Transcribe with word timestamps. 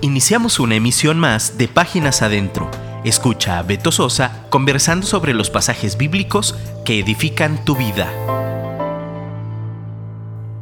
Iniciamos 0.00 0.60
una 0.60 0.76
emisión 0.76 1.18
más 1.18 1.58
de 1.58 1.66
Páginas 1.66 2.22
Adentro. 2.22 2.70
Escucha 3.04 3.58
a 3.58 3.64
Beto 3.64 3.90
Sosa 3.90 4.46
conversando 4.48 5.04
sobre 5.04 5.34
los 5.34 5.50
pasajes 5.50 5.98
bíblicos 5.98 6.54
que 6.84 7.00
edifican 7.00 7.64
tu 7.64 7.74
vida. 7.74 8.06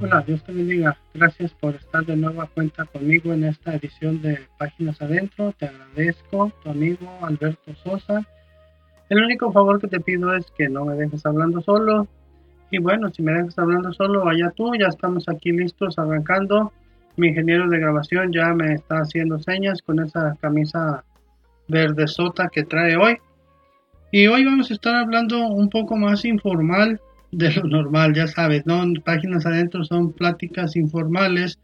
Hola, 0.01 0.24
Dios 0.26 0.42
te 0.42 0.53
bendiga. 0.53 0.96
Gracias 1.12 1.53
por 1.53 1.74
estar 1.74 2.06
de 2.06 2.17
nueva 2.17 2.46
cuenta 2.46 2.87
conmigo 2.87 3.35
en 3.35 3.44
esta 3.44 3.74
edición 3.74 4.22
de 4.22 4.40
Páginas 4.56 5.03
Adentro. 5.03 5.53
Te 5.53 5.66
agradezco, 5.66 6.50
tu 6.64 6.71
amigo 6.71 7.06
Alberto 7.21 7.74
Sosa. 7.84 8.26
El 9.10 9.22
único 9.22 9.53
favor 9.53 9.82
que 9.82 9.88
te 9.88 10.00
pido 10.00 10.34
es 10.34 10.46
que 10.56 10.71
no 10.71 10.87
me 10.87 10.94
dejes 10.94 11.26
hablando 11.26 11.60
solo. 11.60 12.08
Y 12.71 12.78
bueno, 12.78 13.10
si 13.10 13.21
me 13.22 13.32
dejas 13.32 13.58
hablando 13.58 13.92
solo, 13.92 14.24
vaya 14.24 14.50
tú, 14.56 14.72
ya 14.80 14.87
estamos 14.87 15.28
aquí 15.28 15.53
listos 15.53 15.98
arrancando 15.98 16.73
mi 17.16 17.28
ingeniero 17.28 17.69
de 17.69 17.79
grabación 17.79 18.33
ya 18.33 18.52
me 18.55 18.75
está 18.75 18.98
haciendo 18.98 19.38
señas 19.38 19.80
con 19.83 20.01
esa 20.01 20.37
camisa 20.41 21.02
verde 21.69 22.06
sota 22.06 22.48
que 22.48 22.65
trae 22.65 22.97
hoy. 22.97 23.19
Y 24.12 24.27
hoy 24.27 24.45
vamos 24.45 24.70
a 24.70 24.75
estar 24.75 24.95
hablando 24.95 25.47
un 25.48 25.69
poco 25.69 25.97
más 25.97 26.25
informal 26.25 27.01
de 27.33 27.52
lo 27.55 27.65
normal, 27.65 28.15
ya 28.15 28.27
sabes, 28.27 28.66
¿no? 28.66 28.84
Páginas 29.05 29.47
adentro 29.47 29.84
son 29.84 30.12
pláticas 30.12 30.77
informales 30.77 31.59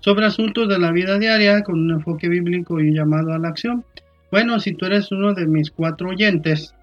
sobre 0.00 0.26
asuntos 0.26 0.68
de 0.68 0.78
la 0.78 0.92
vida 0.92 1.18
diaria 1.18 1.62
con 1.62 1.78
un 1.80 1.90
enfoque 1.92 2.28
bíblico 2.28 2.80
y 2.80 2.88
un 2.88 2.94
llamado 2.94 3.32
a 3.32 3.38
la 3.38 3.48
acción. 3.48 3.84
Bueno, 4.30 4.58
si 4.60 4.74
tú 4.74 4.86
eres 4.86 5.10
uno 5.12 5.34
de 5.34 5.46
mis 5.46 5.70
cuatro 5.70 6.10
oyentes, 6.10 6.74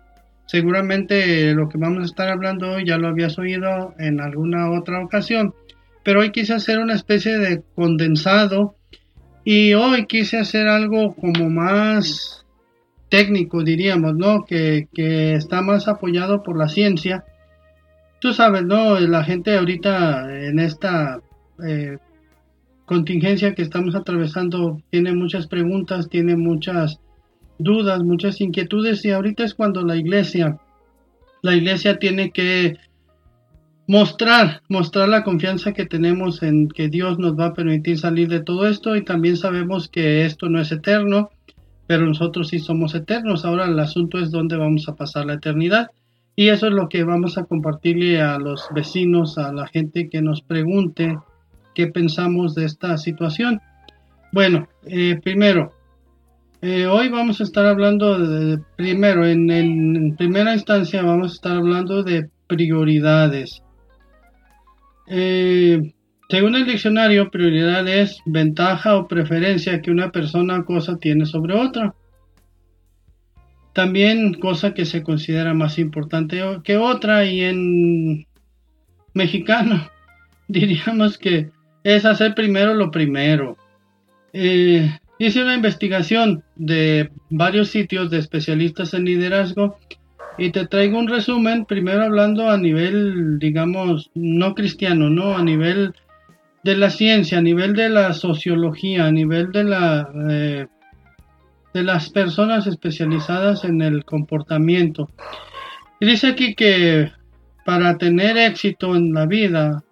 seguramente 0.47 1.53
lo 1.53 1.69
que 1.69 1.77
vamos 1.77 2.03
a 2.03 2.05
estar 2.05 2.29
hablando 2.29 2.71
hoy 2.71 2.85
ya 2.85 2.97
lo 2.97 3.07
habías 3.07 3.37
oído 3.37 3.93
en 3.99 4.21
alguna 4.21 4.71
otra 4.71 5.03
ocasión 5.03 5.53
pero 6.05 6.19
hoy 6.19 6.31
quise 6.31 6.53
hacer 6.53 6.77
una 6.77 6.93
especie 6.93 7.39
de 7.39 7.63
condensado 7.73 8.75
y 9.43 9.73
hoy 9.73 10.05
quise 10.05 10.37
hacer 10.37 10.67
algo 10.67 11.15
como 11.15 11.49
más 11.49 12.45
técnico, 13.09 13.63
diríamos, 13.63 14.15
¿no? 14.15 14.45
Que, 14.45 14.87
está 14.95 15.63
más 15.63 15.87
apoyado 15.87 16.43
por 16.43 16.59
la 16.59 16.69
ciencia. 16.69 17.25
Tú 18.21 18.33
sabes, 18.33 18.63
¿no? 18.63 18.99
La 18.99 19.23
gente 19.23 19.57
ahorita 19.57 20.45
en 20.45 20.59
esta 20.59 21.21
eh, 21.67 21.97
contingencia 22.85 23.55
que 23.55 23.63
estamos 23.63 23.95
atravesando 23.95 24.79
tiene 24.91 25.11
muchas 25.11 25.47
preguntas, 25.47 26.07
tiene 26.07 26.35
muchas 26.35 26.99
dudas, 27.57 28.03
muchas 28.03 28.41
inquietudes 28.41 29.03
y 29.05 29.09
ahorita 29.09 29.43
es 29.43 29.55
cuando 29.55 29.81
la 29.81 29.95
iglesia, 29.95 30.59
la 31.41 31.55
iglesia 31.55 31.97
tiene 31.97 32.29
que 32.29 32.77
mostrar, 33.87 34.61
mostrar 34.67 35.09
la 35.09 35.23
confianza 35.23 35.73
que 35.73 35.85
tenemos 35.85 36.41
en 36.43 36.69
que 36.69 36.89
Dios 36.89 37.19
nos 37.19 37.37
va 37.37 37.47
a 37.47 37.53
permitir 37.53 37.99
salir 37.99 38.27
de 38.29 38.41
todo 38.41 38.67
esto 38.67 38.95
y 38.95 39.03
también 39.03 39.37
sabemos 39.37 39.87
que 39.87 40.25
esto 40.25 40.49
no 40.49 40.59
es 40.59 40.71
eterno, 40.71 41.29
pero 41.87 42.05
nosotros 42.05 42.49
sí 42.49 42.59
somos 42.59 42.95
eternos. 42.95 43.45
Ahora 43.45 43.65
el 43.65 43.79
asunto 43.79 44.17
es 44.17 44.31
dónde 44.31 44.57
vamos 44.57 44.87
a 44.89 44.95
pasar 44.95 45.25
la 45.25 45.33
eternidad 45.33 45.91
y 46.35 46.49
eso 46.49 46.67
es 46.67 46.73
lo 46.73 46.89
que 46.89 47.03
vamos 47.03 47.37
a 47.37 47.45
compartirle 47.45 48.21
a 48.21 48.39
los 48.39 48.67
vecinos, 48.73 49.37
a 49.37 49.53
la 49.53 49.67
gente 49.67 50.09
que 50.09 50.21
nos 50.21 50.41
pregunte 50.41 51.17
qué 51.73 51.87
pensamos 51.87 52.55
de 52.55 52.65
esta 52.65 52.97
situación. 52.97 53.61
Bueno, 54.31 54.67
eh, 54.85 55.19
primero, 55.23 55.73
eh, 56.61 56.87
hoy 56.87 57.09
vamos 57.09 57.39
a 57.39 57.43
estar 57.43 57.65
hablando 57.65 58.17
de, 58.17 58.59
primero, 58.75 59.25
en, 59.25 59.51
en 59.51 60.15
primera 60.15 60.53
instancia 60.53 61.03
vamos 61.03 61.31
a 61.31 61.35
estar 61.35 61.57
hablando 61.57 62.03
de 62.03 62.29
prioridades. 62.47 63.61
Eh, 65.07 65.93
según 66.29 66.55
el 66.55 66.65
diccionario, 66.65 67.29
prioridad 67.29 67.87
es 67.87 68.19
ventaja 68.25 68.95
o 68.95 69.07
preferencia 69.07 69.81
que 69.81 69.91
una 69.91 70.11
persona 70.11 70.59
o 70.59 70.65
cosa 70.65 70.97
tiene 70.97 71.25
sobre 71.25 71.53
otra. 71.53 71.93
También 73.73 74.33
cosa 74.35 74.73
que 74.73 74.85
se 74.85 75.03
considera 75.03 75.53
más 75.53 75.77
importante 75.77 76.41
que 76.63 76.77
otra 76.77 77.25
y 77.25 77.41
en 77.41 78.25
mexicano 79.13 79.89
diríamos 80.47 81.17
que 81.17 81.49
es 81.83 82.05
hacer 82.05 82.33
primero 82.33 82.73
lo 82.73 82.89
primero. 82.89 83.57
Eh, 84.33 84.97
hice 85.19 85.43
una 85.43 85.55
investigación 85.55 86.43
de 86.55 87.11
varios 87.29 87.69
sitios 87.69 88.09
de 88.09 88.17
especialistas 88.17 88.93
en 88.93 89.05
liderazgo 89.05 89.77
y 90.37 90.51
te 90.51 90.67
traigo 90.67 90.99
un 90.99 91.07
resumen, 91.07 91.65
primero 91.65 92.03
hablando 92.03 92.49
a 92.49 92.57
nivel, 92.57 93.39
digamos, 93.39 94.11
no 94.13 94.53
cristiano, 94.53 95.09
¿no? 95.09 95.37
A 95.37 95.43
nivel 95.43 95.93
de 96.63 96.75
la 96.75 96.89
ciencia, 96.89 97.37
a 97.37 97.41
nivel 97.41 97.73
de 97.73 97.89
la 97.89 98.13
sociología, 98.13 99.05
a 99.05 99.11
nivel 99.11 99.51
de 99.51 99.63
la... 99.63 100.09
Eh, 100.29 100.67
de 101.75 101.83
las 101.83 102.09
personas 102.09 102.67
especializadas 102.67 103.65
en 103.65 103.81
el 103.81 104.05
comportamiento. 104.05 105.09
Dice 105.99 106.27
aquí 106.27 106.55
que 106.55 107.11
para 107.65 107.97
tener 107.97 108.37
éxito 108.37 108.95
en 108.95 109.13
la 109.13 109.25
vida 109.25 109.83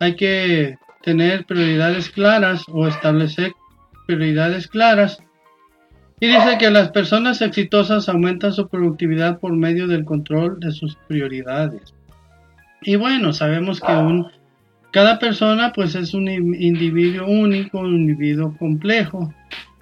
hay 0.00 0.16
que 0.16 0.76
tener 1.02 1.44
prioridades 1.44 2.08
claras 2.08 2.64
o 2.68 2.88
establecer 2.88 3.52
prioridades 4.06 4.66
claras 4.66 5.18
y 6.20 6.26
dice 6.28 6.58
que 6.58 6.70
las 6.70 6.90
personas 6.90 7.42
exitosas 7.42 8.08
aumentan 8.08 8.52
su 8.52 8.68
productividad 8.68 9.40
por 9.40 9.54
medio 9.54 9.86
del 9.86 10.04
control 10.04 10.60
de 10.60 10.72
sus 10.72 10.96
prioridades. 11.08 11.94
Y 12.82 12.96
bueno, 12.96 13.32
sabemos 13.32 13.80
que 13.80 13.92
un, 13.92 14.28
cada 14.90 15.18
persona 15.18 15.72
pues 15.74 15.94
es 15.96 16.14
un 16.14 16.28
individuo 16.28 17.26
único, 17.26 17.80
un 17.80 17.94
individuo 17.94 18.54
complejo. 18.58 19.34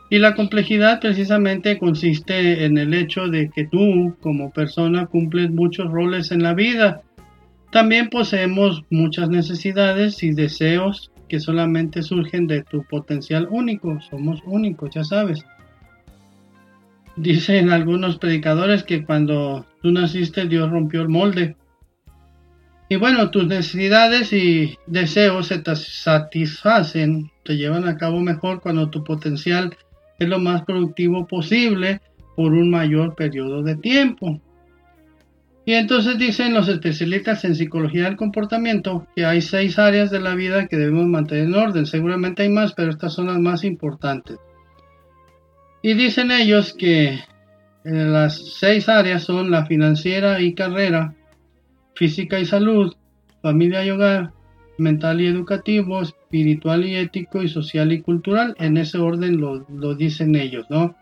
Y 0.09 0.19
la 0.19 0.35
complejidad 0.35 1.01
precisamente 1.01 1.79
consiste 1.79 2.65
en 2.65 2.77
el 2.79 2.95
hecho 2.95 3.29
de 3.29 3.51
que 3.51 3.67
tú 3.67 4.15
como 4.21 4.51
persona 4.51 5.07
cumples 5.07 5.51
muchos 5.51 5.91
roles 5.91 6.33
en 6.33 6.43
la 6.43 6.55
vida. 6.55 7.03
También 7.71 8.11
poseemos 8.11 8.85
muchas 8.91 9.31
necesidades 9.31 10.23
y 10.23 10.33
deseos 10.33 11.11
que 11.29 11.41
solamente 11.41 12.03
surgen 12.03 12.47
de 12.47 12.63
tu 12.63 12.85
potencial 12.85 13.49
único. 13.51 14.01
Somos 14.11 14.41
únicos, 14.45 14.91
ya 14.95 15.03
sabes. 15.03 15.45
Dicen 17.17 17.71
algunos 17.71 18.19
predicadores 18.19 18.85
que 18.85 19.05
cuando 19.05 19.67
tú 19.83 19.93
naciste 19.93 20.47
Dios 20.47 20.71
rompió 20.71 21.03
el 21.03 21.09
molde. 21.09 21.57
Y 22.89 22.97
bueno, 22.97 23.31
tus 23.31 23.47
necesidades 23.47 24.33
y 24.33 24.79
deseos 24.87 25.47
se 25.49 25.63
satisfacen, 25.75 27.31
te 27.45 27.57
llevan 27.57 27.89
a 27.89 27.97
cabo 27.97 28.21
mejor 28.21 28.61
cuando 28.61 28.91
tu 28.91 29.03
potencial 29.03 29.75
es 30.19 30.29
lo 30.29 30.39
más 30.39 30.63
productivo 30.63 31.27
posible 31.27 32.01
por 32.37 32.53
un 32.53 32.71
mayor 32.71 33.15
periodo 33.15 33.63
de 33.63 33.77
tiempo. 33.77 34.41
Y 35.65 35.75
entonces 35.75 36.19
dicen 36.19 36.55
los 36.55 36.69
especialistas 36.69 37.45
en 37.45 37.55
psicología 37.55 38.05
del 38.05 38.17
comportamiento 38.17 39.07
que 39.15 39.25
hay 39.25 39.41
seis 39.41 39.79
áreas 39.79 40.11
de 40.11 40.21
la 40.21 40.35
vida 40.35 40.67
que 40.67 40.77
debemos 40.77 41.07
mantener 41.07 41.45
en 41.45 41.55
orden. 41.55 41.87
Seguramente 41.87 42.43
hay 42.43 42.49
más, 42.49 42.73
pero 42.73 42.91
estas 42.91 43.13
son 43.15 43.29
las 43.29 43.39
más 43.39 43.63
importantes. 43.63 44.39
Y 45.83 45.95
dicen 45.95 46.31
ellos 46.31 46.75
que 46.79 47.09
eh, 47.09 47.21
las 47.85 48.37
seis 48.59 48.89
áreas 48.89 49.25
son 49.25 49.51
la 49.51 49.67
financiera 49.67 50.41
y 50.41 50.55
carrera, 50.55 51.15
física 51.95 52.39
y 52.39 52.47
salud, 52.47 52.95
familia 53.43 53.85
y 53.85 53.91
hogar, 53.91 54.33
mental 54.79 55.21
y 55.21 55.27
educativo, 55.27 56.01
espiritual 56.03 56.85
y 56.85 56.97
ético 56.97 57.43
y 57.43 57.49
social 57.49 57.93
y 57.93 58.01
cultural. 58.01 58.55
En 58.59 58.77
ese 58.77 58.99
orden 58.99 59.41
lo, 59.41 59.95
dicen 59.97 60.37
ellos, 60.37 60.67
¿no? 60.71 60.95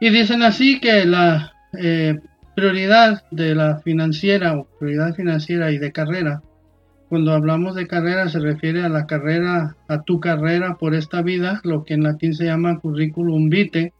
Y 0.00 0.10
dicen 0.10 0.42
así 0.42 0.78
que 0.78 1.06
la 1.06 1.54
eh, 1.78 2.18
prioridad 2.54 3.24
de 3.30 3.54
la 3.54 3.78
financiera 3.78 4.56
o 4.58 4.68
prioridad 4.78 5.14
financiera 5.14 5.70
y 5.72 5.78
de 5.78 5.92
carrera, 5.92 6.42
cuando 7.08 7.32
hablamos 7.32 7.74
de 7.74 7.86
carrera 7.86 8.28
se 8.28 8.40
refiere 8.40 8.82
a 8.82 8.88
la 8.88 9.06
carrera, 9.06 9.76
a 9.88 10.02
tu 10.02 10.20
carrera 10.20 10.76
por 10.76 10.94
esta 10.94 11.22
vida, 11.22 11.60
lo 11.64 11.84
que 11.84 11.94
en 11.94 12.02
latín 12.02 12.34
se 12.34 12.44
llama 12.44 12.78
currículum 12.80 13.48
vitae, 13.48 13.92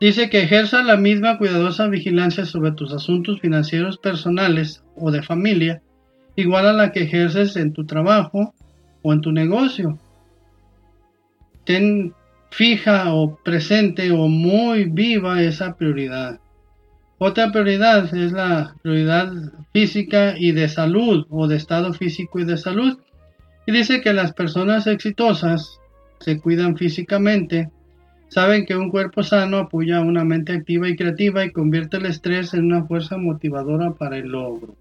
Dice 0.00 0.28
que 0.28 0.42
ejerza 0.42 0.82
la 0.82 0.98
misma 0.98 1.38
cuidadosa 1.38 1.86
vigilancia 1.88 2.44
sobre 2.44 2.72
tus 2.72 2.92
asuntos 2.92 3.40
financieros 3.40 3.96
personales 3.96 4.82
o 4.96 5.10
de 5.10 5.22
familia, 5.22 5.80
igual 6.36 6.66
a 6.66 6.72
la 6.72 6.92
que 6.92 7.04
ejerces 7.04 7.56
en 7.56 7.72
tu 7.72 7.86
trabajo 7.86 8.54
o 9.02 9.12
en 9.12 9.20
tu 9.22 9.32
negocio. 9.32 9.98
Ten 11.64 12.12
fija 12.50 13.14
o 13.14 13.36
presente 13.36 14.10
o 14.10 14.28
muy 14.28 14.84
viva 14.84 15.40
esa 15.40 15.74
prioridad. 15.76 16.38
Otra 17.18 17.52
prioridad 17.52 18.14
es 18.14 18.32
la 18.32 18.74
prioridad 18.82 19.32
física 19.72 20.34
y 20.36 20.52
de 20.52 20.68
salud 20.68 21.26
o 21.30 21.46
de 21.46 21.56
estado 21.56 21.92
físico 21.94 22.40
y 22.40 22.44
de 22.44 22.56
salud. 22.56 22.98
Y 23.66 23.72
dice 23.72 24.00
que 24.00 24.12
las 24.12 24.32
personas 24.32 24.86
exitosas 24.86 25.80
se 26.20 26.40
cuidan 26.40 26.76
físicamente, 26.76 27.70
Saben 28.34 28.66
que 28.66 28.74
un 28.74 28.90
cuerpo 28.90 29.22
sano 29.22 29.58
apoya 29.58 30.00
una 30.00 30.24
mente 30.24 30.52
activa 30.52 30.88
y 30.88 30.96
creativa 30.96 31.44
y 31.44 31.52
convierte 31.52 31.98
el 31.98 32.06
estrés 32.06 32.52
en 32.52 32.64
una 32.64 32.84
fuerza 32.84 33.16
motivadora 33.16 33.92
para 33.92 34.16
el 34.16 34.26
logro. 34.26 34.74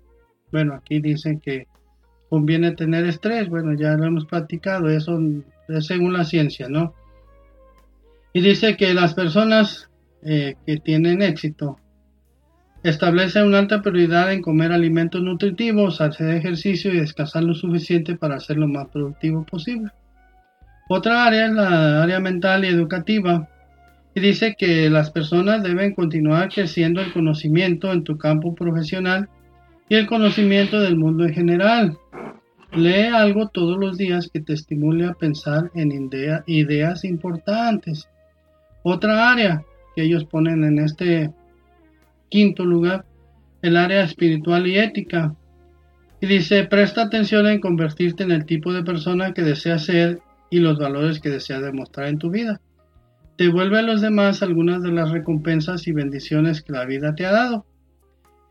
Bueno, 0.51 0.73
aquí 0.73 0.99
dicen 0.99 1.39
que 1.39 1.67
conviene 2.29 2.71
tener 2.71 3.05
estrés, 3.05 3.49
bueno, 3.49 3.75
ya 3.75 3.93
lo 3.93 4.05
hemos 4.05 4.25
platicado, 4.25 4.89
eso 4.89 5.19
es 5.67 5.85
según 5.85 6.13
la 6.13 6.23
ciencia, 6.23 6.67
¿no? 6.67 6.95
Y 8.33 8.41
dice 8.41 8.75
que 8.75 8.95
las 8.95 9.13
personas 9.13 9.87
eh, 10.23 10.55
que 10.65 10.77
tienen 10.77 11.21
éxito 11.21 11.77
establecen 12.83 13.45
una 13.45 13.59
alta 13.59 13.81
prioridad 13.81 14.33
en 14.33 14.41
comer 14.41 14.71
alimentos 14.71 15.21
nutritivos, 15.21 16.01
hacer 16.01 16.35
ejercicio 16.35 16.93
y 16.93 16.99
descansar 16.99 17.43
lo 17.43 17.53
suficiente 17.53 18.15
para 18.15 18.39
ser 18.39 18.57
lo 18.57 18.67
más 18.67 18.87
productivo 18.89 19.45
posible. 19.45 19.89
Otra 20.89 21.25
área 21.25 21.45
es 21.45 21.53
la 21.53 22.03
área 22.03 22.19
mental 22.19 22.65
y 22.65 22.67
educativa. 22.67 23.47
Y 24.15 24.19
dice 24.19 24.55
que 24.57 24.89
las 24.89 25.09
personas 25.09 25.63
deben 25.63 25.95
continuar 25.95 26.49
creciendo 26.49 27.01
el 27.01 27.11
conocimiento 27.13 27.91
en 27.91 28.03
tu 28.03 28.17
campo 28.17 28.53
profesional 28.53 29.27
y 29.89 29.95
el 29.95 30.05
conocimiento 30.05 30.79
del 30.81 30.97
mundo 30.97 31.25
en 31.25 31.33
general. 31.33 31.97
Lee 32.73 33.07
algo 33.13 33.47
todos 33.47 33.77
los 33.77 33.97
días 33.97 34.29
que 34.31 34.41
te 34.41 34.53
estimule 34.53 35.05
a 35.05 35.13
pensar 35.13 35.71
en 35.73 36.09
ideas 36.45 37.05
importantes. 37.05 38.09
Otra 38.83 39.31
área 39.31 39.63
que 39.95 40.03
ellos 40.03 40.25
ponen 40.25 40.63
en 40.63 40.79
este 40.79 41.31
quinto 42.33 42.65
lugar, 42.65 43.05
el 43.61 43.77
área 43.77 44.03
espiritual 44.03 44.65
y 44.65 44.79
ética. 44.79 45.35
Y 46.19 46.25
dice, 46.25 46.63
presta 46.63 47.03
atención 47.03 47.45
en 47.45 47.61
convertirte 47.61 48.23
en 48.23 48.31
el 48.31 48.47
tipo 48.47 48.73
de 48.73 48.81
persona 48.81 49.35
que 49.35 49.43
deseas 49.43 49.85
ser 49.85 50.19
y 50.49 50.57
los 50.57 50.79
valores 50.79 51.19
que 51.19 51.29
deseas 51.29 51.61
demostrar 51.61 52.07
en 52.07 52.17
tu 52.17 52.31
vida. 52.31 52.59
Devuelve 53.37 53.77
a 53.77 53.83
los 53.83 54.01
demás 54.01 54.41
algunas 54.41 54.81
de 54.81 54.91
las 54.91 55.11
recompensas 55.11 55.87
y 55.87 55.91
bendiciones 55.91 56.63
que 56.63 56.73
la 56.73 56.85
vida 56.85 57.13
te 57.13 57.27
ha 57.27 57.31
dado. 57.31 57.67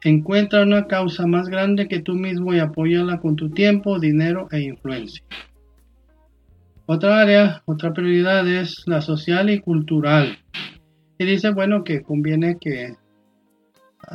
Encuentra 0.05 0.63
una 0.63 0.87
causa 0.87 1.27
más 1.27 1.49
grande 1.49 1.89
que 1.89 1.99
tú 1.99 2.15
mismo 2.15 2.55
y 2.55 2.61
apóyala 2.61 3.19
con 3.19 3.35
tu 3.35 3.51
tiempo, 3.51 3.99
dinero 3.99 4.47
e 4.53 4.61
influencia. 4.61 5.25
Otra 6.87 7.21
área, 7.21 7.65
otra 7.65 7.93
prioridad 7.93 8.47
es 8.47 8.85
la 8.87 9.01
social 9.01 9.51
y 9.51 9.59
cultural. 9.59 10.39
Y 11.19 11.25
dice, 11.25 11.51
bueno, 11.51 11.83
que 11.83 12.03
conviene 12.03 12.59
que 12.61 13.02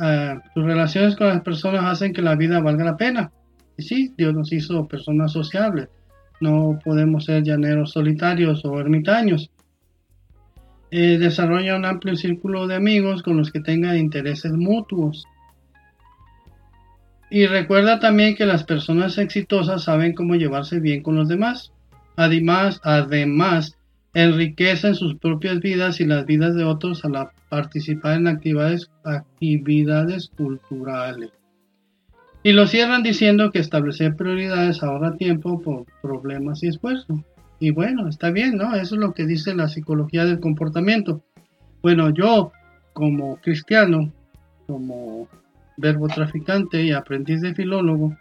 uh, 0.00 0.40
tus 0.54 0.64
relaciones 0.64 1.16
con 1.16 1.28
las 1.28 1.42
personas 1.42 1.84
hacen 1.84 2.12
que 2.12 2.22
la 2.22 2.36
vida 2.36 2.60
valga 2.60 2.84
la 2.84 2.96
pena. 2.96 3.30
Y 3.76 3.82
sí, 3.82 4.14
Dios 4.16 4.34
nos 4.34 4.52
hizo 4.52 4.88
personas 4.88 5.32
sociables. 5.32 5.88
No 6.40 6.78
podemos 6.84 7.24
ser 7.24 7.42
llaneros 7.42 7.92
solitarios 7.92 8.64
o 8.64 8.78
ermitaños. 8.80 9.50
Eh, 10.90 11.18
desarrolla 11.18 11.76
un 11.76 11.84
amplio 11.84 12.16
círculo 12.16 12.66
de 12.66 12.74
amigos 12.74 13.22
con 13.22 13.36
los 13.36 13.52
que 13.52 13.60
tenga 13.60 13.96
intereses 13.96 14.52
mutuos. 14.52 15.24
Y 17.30 17.46
recuerda 17.46 18.00
también 18.00 18.34
que 18.34 18.46
las 18.46 18.64
personas 18.64 19.18
exitosas 19.18 19.84
saben 19.84 20.14
cómo 20.14 20.34
llevarse 20.34 20.80
bien 20.80 21.02
con 21.02 21.14
los 21.14 21.28
demás. 21.28 21.72
Además, 22.16 22.80
además, 22.82 23.77
enriquecen 24.14 24.94
sus 24.94 25.16
propias 25.16 25.60
vidas 25.60 26.00
y 26.00 26.04
las 26.04 26.26
vidas 26.26 26.54
de 26.54 26.64
otros 26.64 27.04
al 27.04 27.30
participar 27.48 28.16
en 28.16 28.28
actividades, 28.28 28.90
culturales. 30.36 31.30
Y 32.42 32.52
lo 32.52 32.66
cierran 32.66 33.02
diciendo 33.02 33.50
que 33.50 33.58
establecer 33.58 34.16
prioridades 34.16 34.82
ahorra 34.82 35.16
tiempo 35.16 35.60
por 35.60 35.84
problemas 36.00 36.62
y 36.62 36.68
esfuerzo. 36.68 37.24
Y 37.60 37.72
bueno, 37.72 38.08
está 38.08 38.30
bien, 38.30 38.56
¿no? 38.56 38.74
Eso 38.76 38.94
es 38.94 39.00
lo 39.00 39.12
que 39.12 39.26
dice 39.26 39.54
la 39.54 39.68
psicología 39.68 40.24
del 40.24 40.40
comportamiento. 40.40 41.22
Bueno, 41.82 42.10
yo 42.10 42.52
como 42.92 43.36
cristiano, 43.36 44.12
como 44.66 45.28
verbo 45.76 46.08
traficante 46.08 46.82
y 46.82 46.92
aprendiz 46.92 47.40
de 47.40 47.54
filólogo. 47.54 48.16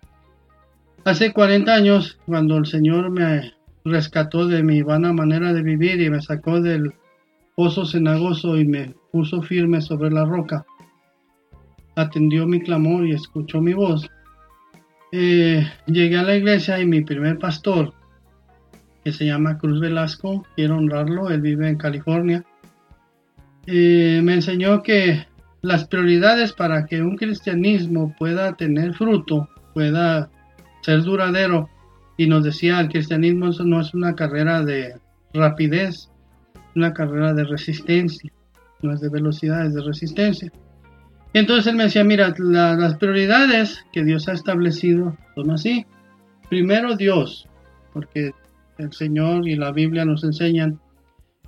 Hace 1.04 1.34
40 1.34 1.74
años, 1.74 2.20
cuando 2.26 2.58
el 2.58 2.66
Señor 2.66 3.10
me 3.10 3.24
rescató 3.90 4.48
de 4.48 4.64
mi 4.64 4.82
vana 4.82 5.14
manera 5.14 5.54
de 5.54 5.64
vivir 5.64 6.02
y 6.02 6.10
me 6.10 6.22
sacó 6.22 6.62
del 6.62 6.94
pozo 7.56 7.86
cenagoso 7.86 8.58
y 8.58 8.66
me 8.66 8.94
puso 9.12 9.42
firme 9.42 9.82
sobre 9.82 10.12
la 10.12 10.26
roca, 10.26 10.66
atendió 11.96 12.46
mi 12.46 12.62
clamor 12.62 13.08
y 13.08 13.14
escuchó 13.14 13.62
mi 13.62 13.74
voz. 13.74 14.10
Eh, 15.12 15.68
llegué 15.88 16.18
a 16.18 16.24
la 16.24 16.36
iglesia 16.36 16.80
y 16.80 16.86
mi 16.86 17.02
primer 17.02 17.40
pastor, 17.40 17.94
que 19.04 19.12
se 19.12 19.26
llama 19.26 19.58
Cruz 19.58 19.80
Velasco, 19.80 20.46
quiero 20.56 20.78
honrarlo, 20.78 21.30
él 21.30 21.42
vive 21.42 21.70
en 21.70 21.78
California, 21.78 22.46
eh, 23.66 24.22
me 24.24 24.36
enseñó 24.36 24.84
que 24.84 25.26
las 25.62 25.86
prioridades 25.88 26.54
para 26.54 26.86
que 26.86 27.02
un 27.02 27.18
cristianismo 27.18 28.16
pueda 28.18 28.56
tener 28.56 28.94
fruto, 28.94 29.50
pueda 29.74 30.30
ser 30.82 31.02
duradero. 31.04 31.70
Y 32.18 32.28
nos 32.28 32.44
decía, 32.44 32.80
el 32.80 32.90
cristianismo 32.90 33.50
no 33.64 33.80
es 33.80 33.94
una 33.94 34.16
carrera 34.16 34.64
de 34.64 34.96
rapidez, 35.34 36.10
una 36.76 36.94
carrera 36.94 37.34
de 37.34 37.44
resistencia, 37.44 38.32
no 38.82 38.94
es 38.94 39.02
de 39.02 39.10
velocidad, 39.10 39.66
es 39.66 39.76
de 39.76 39.84
resistencia. 39.84 40.52
Entonces 41.34 41.68
él 41.68 41.76
me 41.76 41.84
decía, 41.84 42.04
mira, 42.04 42.34
las 42.40 42.98
prioridades 42.98 43.86
que 43.92 44.04
Dios 44.04 44.28
ha 44.28 44.34
establecido 44.34 45.16
son 45.36 45.52
así. 45.52 45.86
Primero 46.50 46.96
Dios, 46.96 47.48
porque 47.94 48.32
el 48.78 48.94
Señor 48.94 49.48
y 49.48 49.56
la 49.56 49.72
Biblia 49.72 50.06
nos 50.06 50.24
enseñan 50.24 50.80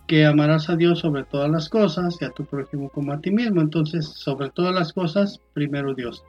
que 0.08 0.26
amarás 0.26 0.70
a 0.70 0.76
Dios 0.76 1.00
sobre 1.00 1.24
todas 1.24 1.50
las 1.50 1.70
cosas 1.70 2.18
y 2.20 2.26
a 2.26 2.32
tu 2.32 2.44
prójimo 2.46 2.90
como 2.90 3.14
a 3.14 3.22
ti 3.22 3.32
mismo. 3.32 3.62
Entonces, 3.62 4.06
sobre 4.06 4.50
todas 4.50 4.74
las 4.74 4.92
cosas, 4.92 5.40
primero 5.54 5.94
Dios. 5.94 6.24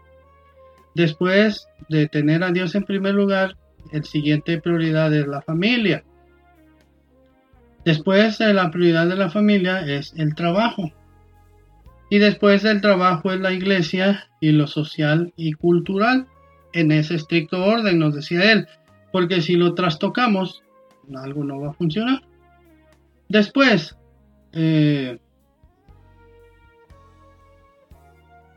Después 0.95 1.67
de 1.89 2.07
tener 2.09 2.45
a 2.45 2.53
Dios 2.53 2.75
en 2.75 2.85
primer 2.85 3.15
lugar, 3.15 3.57
el 3.93 4.05
siguiente 4.05 4.61
prioridad 4.61 5.13
es 5.15 5.27
la 5.27 5.43
familia. 5.43 6.05
Después 7.85 8.39
de 8.39 8.53
la 8.53 8.71
prioridad 8.71 9.07
de 9.07 9.17
la 9.17 9.31
familia 9.31 9.81
es 9.81 10.13
el 10.17 10.35
trabajo. 10.35 10.93
Y 12.11 12.19
después 12.19 12.63
del 12.63 12.81
trabajo 12.81 13.33
es 13.33 13.41
la 13.41 13.53
iglesia 13.53 14.29
y 14.41 14.53
lo 14.53 14.67
social 14.67 15.33
y 15.37 15.53
cultural. 15.53 16.27
En 16.73 16.93
ese 16.93 17.15
estricto 17.15 17.65
orden, 17.65 17.99
nos 17.99 18.15
decía 18.15 18.53
él. 18.53 18.67
Porque 19.13 19.41
si 19.41 19.55
lo 19.55 19.75
trastocamos, 19.75 20.63
algo 21.15 21.45
no 21.45 21.61
va 21.61 21.71
a 21.71 21.75
funcionar. 21.75 22.23
Después, 23.29 23.97
eh, 24.53 25.19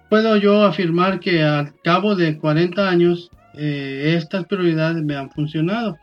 puedo 0.09 0.37
yo 0.37 0.63
afirmar 0.63 1.19
que 1.19 1.43
al 1.43 1.73
cabo 1.81 2.15
de 2.15 2.37
40 2.37 2.89
años 2.89 3.31
eh, 3.53 4.15
estas 4.17 4.45
prioridades 4.45 5.03
me 5.03 5.15
han 5.15 5.29
funcionado. 5.29 5.97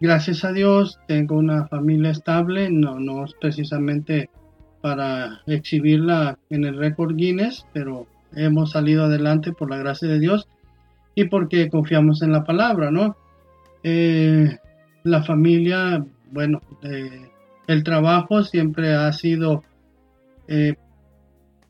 Gracias 0.00 0.44
a 0.44 0.52
Dios 0.52 0.98
tengo 1.06 1.36
una 1.36 1.66
familia 1.68 2.10
estable, 2.10 2.70
no, 2.70 2.98
no 2.98 3.24
es 3.24 3.34
precisamente 3.40 4.30
para 4.80 5.42
exhibirla 5.46 6.38
en 6.48 6.64
el 6.64 6.78
récord 6.78 7.14
Guinness, 7.14 7.66
pero 7.74 8.06
hemos 8.34 8.70
salido 8.70 9.04
adelante 9.04 9.52
por 9.52 9.70
la 9.70 9.76
gracia 9.76 10.08
de 10.08 10.18
Dios 10.18 10.48
y 11.14 11.24
porque 11.24 11.68
confiamos 11.68 12.22
en 12.22 12.32
la 12.32 12.44
palabra, 12.44 12.90
¿no? 12.90 13.16
Eh, 13.82 14.56
la 15.04 15.22
familia, 15.22 16.04
bueno, 16.30 16.62
eh, 16.82 17.28
el 17.66 17.84
trabajo 17.84 18.42
siempre 18.42 18.94
ha 18.94 19.12
sido 19.12 19.64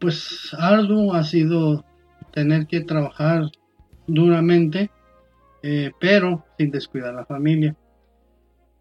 pues 0.01 0.57
arduo, 0.59 1.13
ha 1.13 1.23
sido 1.23 1.85
tener 2.33 2.67
que 2.67 2.81
trabajar 2.81 3.51
duramente, 4.07 4.91
eh, 5.63 5.91
pero 6.01 6.45
sin 6.59 6.71
descuidar 6.71 7.15
la 7.15 7.25
familia. 7.25 7.77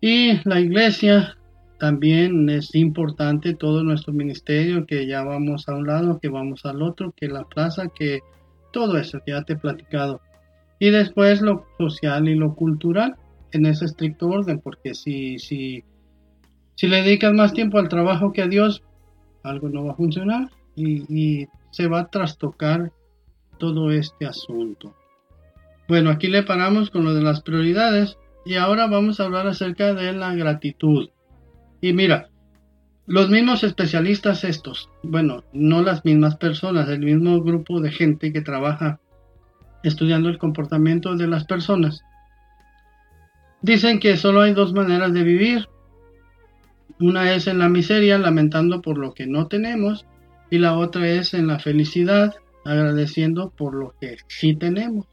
Y 0.02 0.40
la 0.48 0.60
iglesia 0.60 1.38
también 1.80 2.50
es 2.50 2.74
importante, 2.76 3.54
todo 3.54 3.84
nuestro 3.84 4.14
ministerio, 4.14 4.86
que 4.86 5.08
ya 5.08 5.24
vamos 5.24 5.68
a 5.68 5.76
un 5.76 5.88
lado, 5.88 6.20
que 6.20 6.30
vamos 6.30 6.66
al 6.66 6.82
otro, 6.82 7.14
que 7.16 7.28
la 7.28 7.44
plaza, 7.44 7.90
que 7.90 8.20
todo 8.72 8.98
eso 8.98 9.20
ya 9.26 9.44
te 9.44 9.54
he 9.54 9.58
platicado. 9.58 10.22
Y 10.80 10.90
después 10.92 11.42
lo 11.42 11.66
social 11.78 12.28
y 12.28 12.36
lo 12.36 12.56
cultural 12.56 13.16
en 13.52 13.66
ese 13.66 13.86
estricto 13.86 14.28
orden, 14.28 14.60
porque 14.60 14.94
si, 14.94 15.40
si 15.40 15.84
si 16.80 16.88
le 16.88 17.04
dedicas 17.04 17.34
más 17.34 17.52
tiempo 17.52 17.78
al 17.78 17.90
trabajo 17.90 18.32
que 18.32 18.42
a 18.42 18.48
Dios, 18.48 18.84
algo 19.44 19.68
no 19.68 19.84
va 19.84 19.92
a 19.92 19.96
funcionar 19.96 20.50
y, 20.78 21.46
se 21.72 21.88
va 21.88 22.00
a 22.00 22.10
trastocar 22.10 22.94
todo 23.58 23.92
este 23.92 24.26
asunto. 24.26 24.96
Bueno, 25.90 26.12
aquí 26.12 26.28
le 26.28 26.44
paramos 26.44 26.92
con 26.92 27.04
lo 27.04 27.16
de 27.16 27.24
las 27.24 27.42
prioridades 27.42 28.16
y 28.46 28.58
ahora 28.58 28.86
vamos 28.86 29.20
a 29.20 29.24
hablar 29.24 29.48
acerca 29.48 29.96
de 29.96 30.14
la 30.14 30.36
gratitud. 30.36 31.10
Y 31.82 31.94
mira, 31.94 32.30
los 33.08 33.32
mismos 33.32 33.64
especialistas 33.64 34.44
estos, 34.44 34.88
bueno, 35.02 35.44
no 35.52 35.82
las 35.82 36.06
mismas 36.06 36.36
personas, 36.36 36.88
el 36.90 37.00
mismo 37.00 37.42
grupo 37.42 37.82
de 37.82 37.92
gente 37.92 38.32
que 38.32 38.42
trabaja 38.42 39.00
estudiando 39.82 40.30
el 40.30 40.38
comportamiento 40.38 41.16
de 41.16 41.26
las 41.26 41.46
personas, 41.46 42.04
dicen 43.64 44.00
que 44.00 44.16
solo 44.16 44.42
hay 44.42 44.54
dos 44.54 44.74
maneras 44.74 45.12
de 45.12 45.24
vivir, 45.24 45.70
una 47.00 47.34
es 47.34 47.48
en 47.48 47.58
la 47.58 47.68
miseria, 47.68 48.20
lamentando 48.20 48.84
por 48.84 49.00
lo 49.00 49.16
que 49.16 49.26
no 49.26 49.48
tenemos, 49.48 50.06
y 50.52 50.60
la 50.60 50.78
otra 50.78 51.08
es 51.08 51.34
en 51.34 51.48
la 51.48 51.58
felicidad, 51.58 52.36
agradeciendo 52.64 53.50
por 53.50 53.74
lo 53.74 53.96
que 54.00 54.18
sí 54.28 54.54
tenemos. 54.54 55.08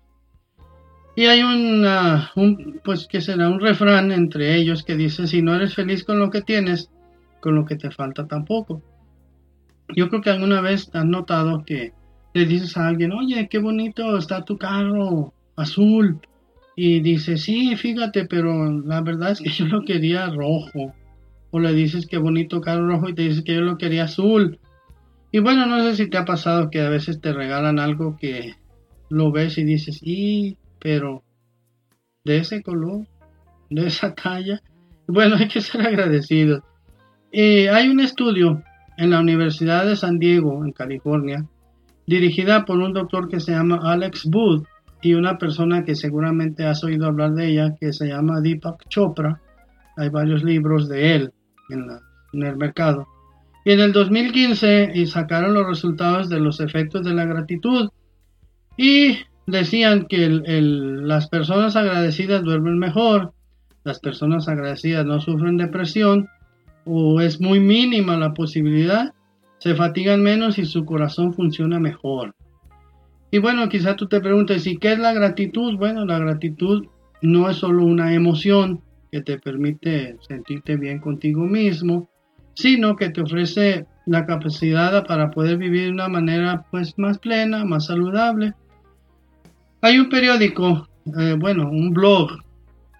Y 1.16 1.24
hay 1.24 1.42
un, 1.42 2.80
pues 2.84 3.08
que 3.08 3.22
será 3.22 3.48
un 3.48 3.58
refrán 3.58 4.12
entre 4.12 4.54
ellos 4.54 4.84
que 4.84 4.96
dice, 4.96 5.26
si 5.26 5.40
no 5.40 5.54
eres 5.54 5.74
feliz 5.74 6.04
con 6.04 6.20
lo 6.20 6.30
que 6.30 6.42
tienes, 6.42 6.90
con 7.40 7.54
lo 7.54 7.64
que 7.64 7.76
te 7.76 7.90
falta 7.90 8.26
tampoco. 8.26 8.82
Yo 9.96 10.10
creo 10.10 10.20
que 10.20 10.28
alguna 10.28 10.60
vez 10.60 10.90
has 10.94 11.06
notado 11.06 11.64
que 11.64 11.94
le 12.34 12.44
dices 12.44 12.76
a 12.76 12.86
alguien, 12.86 13.12
oye, 13.12 13.48
qué 13.48 13.58
bonito 13.58 14.18
está 14.18 14.44
tu 14.44 14.58
carro 14.58 15.32
azul. 15.56 16.20
Y 16.76 17.00
dice, 17.00 17.38
sí, 17.38 17.74
fíjate, 17.76 18.26
pero 18.26 18.70
la 18.70 19.00
verdad 19.00 19.30
es 19.30 19.40
que 19.40 19.48
yo 19.48 19.64
lo 19.64 19.86
quería 19.86 20.28
rojo. 20.28 20.92
O 21.50 21.60
le 21.60 21.72
dices 21.72 22.06
qué 22.06 22.18
bonito 22.18 22.60
carro 22.60 22.86
rojo 22.88 23.08
y 23.08 23.14
te 23.14 23.22
dices 23.22 23.42
que 23.42 23.54
yo 23.54 23.62
lo 23.62 23.78
quería 23.78 24.04
azul. 24.04 24.58
Y 25.32 25.38
bueno, 25.38 25.64
no 25.64 25.82
sé 25.82 25.96
si 25.96 26.10
te 26.10 26.18
ha 26.18 26.26
pasado 26.26 26.68
que 26.68 26.82
a 26.82 26.90
veces 26.90 27.22
te 27.22 27.32
regalan 27.32 27.78
algo 27.78 28.18
que 28.18 28.52
lo 29.08 29.32
ves 29.32 29.56
y 29.56 29.64
dices, 29.64 30.00
y, 30.02 30.58
pero 30.80 31.22
de 32.24 32.38
ese 32.38 32.62
color, 32.62 33.06
de 33.70 33.86
esa 33.86 34.14
talla. 34.14 34.60
Bueno, 35.06 35.36
hay 35.38 35.48
que 35.48 35.60
ser 35.60 35.82
agradecidos. 35.82 36.62
y 37.32 37.66
hay 37.66 37.88
un 37.88 38.00
estudio 38.00 38.62
en 38.96 39.10
la 39.10 39.20
Universidad 39.20 39.86
de 39.86 39.96
San 39.96 40.18
Diego, 40.18 40.64
en 40.64 40.72
California, 40.72 41.44
dirigida 42.06 42.64
por 42.64 42.78
un 42.78 42.92
doctor 42.92 43.28
que 43.28 43.40
se 43.40 43.52
llama 43.52 43.80
Alex 43.82 44.26
Booth 44.26 44.66
y 45.02 45.14
una 45.14 45.38
persona 45.38 45.84
que 45.84 45.94
seguramente 45.94 46.64
has 46.64 46.82
oído 46.82 47.06
hablar 47.06 47.34
de 47.34 47.48
ella, 47.48 47.74
que 47.78 47.92
se 47.92 48.08
llama 48.08 48.40
Deepak 48.40 48.88
Chopra. 48.88 49.40
Hay 49.96 50.08
varios 50.08 50.42
libros 50.42 50.88
de 50.88 51.14
él 51.14 51.32
en, 51.70 52.42
el 52.42 52.56
mercado. 52.56 53.06
Y 53.64 53.72
en 53.72 53.80
el 53.80 53.92
2015 53.92 54.92
y 54.94 55.06
sacaron 55.06 55.54
los 55.54 55.66
resultados 55.66 56.28
de 56.28 56.40
los 56.40 56.60
efectos 56.60 57.04
de 57.04 57.14
la 57.14 57.24
gratitud 57.24 57.90
y 58.76 59.18
decían 59.46 60.06
que 60.06 60.28
las 60.28 61.28
personas 61.28 61.76
agradecidas 61.76 62.42
duermen 62.42 62.78
mejor, 62.78 63.32
las 63.84 64.00
personas 64.00 64.48
agradecidas 64.48 65.06
no 65.06 65.20
sufren 65.20 65.56
depresión 65.56 66.28
o 66.84 67.20
es 67.20 67.40
muy 67.40 67.60
mínima 67.60 68.16
la 68.16 68.34
posibilidad 68.34 69.12
se 69.58 69.74
fatigan 69.74 70.22
menos 70.22 70.58
y 70.58 70.64
su 70.64 70.84
corazón 70.84 71.32
funciona 71.32 71.80
mejor. 71.80 72.34
Y 73.30 73.38
bueno, 73.38 73.68
quizá 73.68 73.96
tú 73.96 74.06
te 74.06 74.20
preguntes, 74.20 74.66
¿y 74.66 74.76
qué 74.76 74.92
es 74.92 74.98
la 74.98 75.12
gratitud? 75.12 75.76
Bueno, 75.76 76.04
la 76.04 76.18
gratitud 76.18 76.86
no 77.22 77.50
es 77.50 77.56
solo 77.56 77.84
una 77.84 78.14
emoción 78.14 78.82
que 79.10 79.22
te 79.22 79.38
permite 79.38 80.16
sentirte 80.20 80.76
bien 80.76 81.00
contigo 81.00 81.42
mismo, 81.42 82.08
sino 82.54 82.96
que 82.96 83.10
te 83.10 83.22
ofrece 83.22 83.86
la 84.06 84.24
capacidad 84.26 85.04
para 85.06 85.30
poder 85.30 85.58
vivir 85.58 85.86
de 85.86 85.90
una 85.90 86.08
manera 86.08 86.64
pues 86.70 86.96
más 86.98 87.18
plena, 87.18 87.64
más 87.64 87.86
saludable. 87.86 88.54
Hay 89.86 90.00
un 90.00 90.08
periódico, 90.08 90.88
eh, 91.16 91.36
bueno, 91.38 91.70
un 91.70 91.92
blog, 91.92 92.42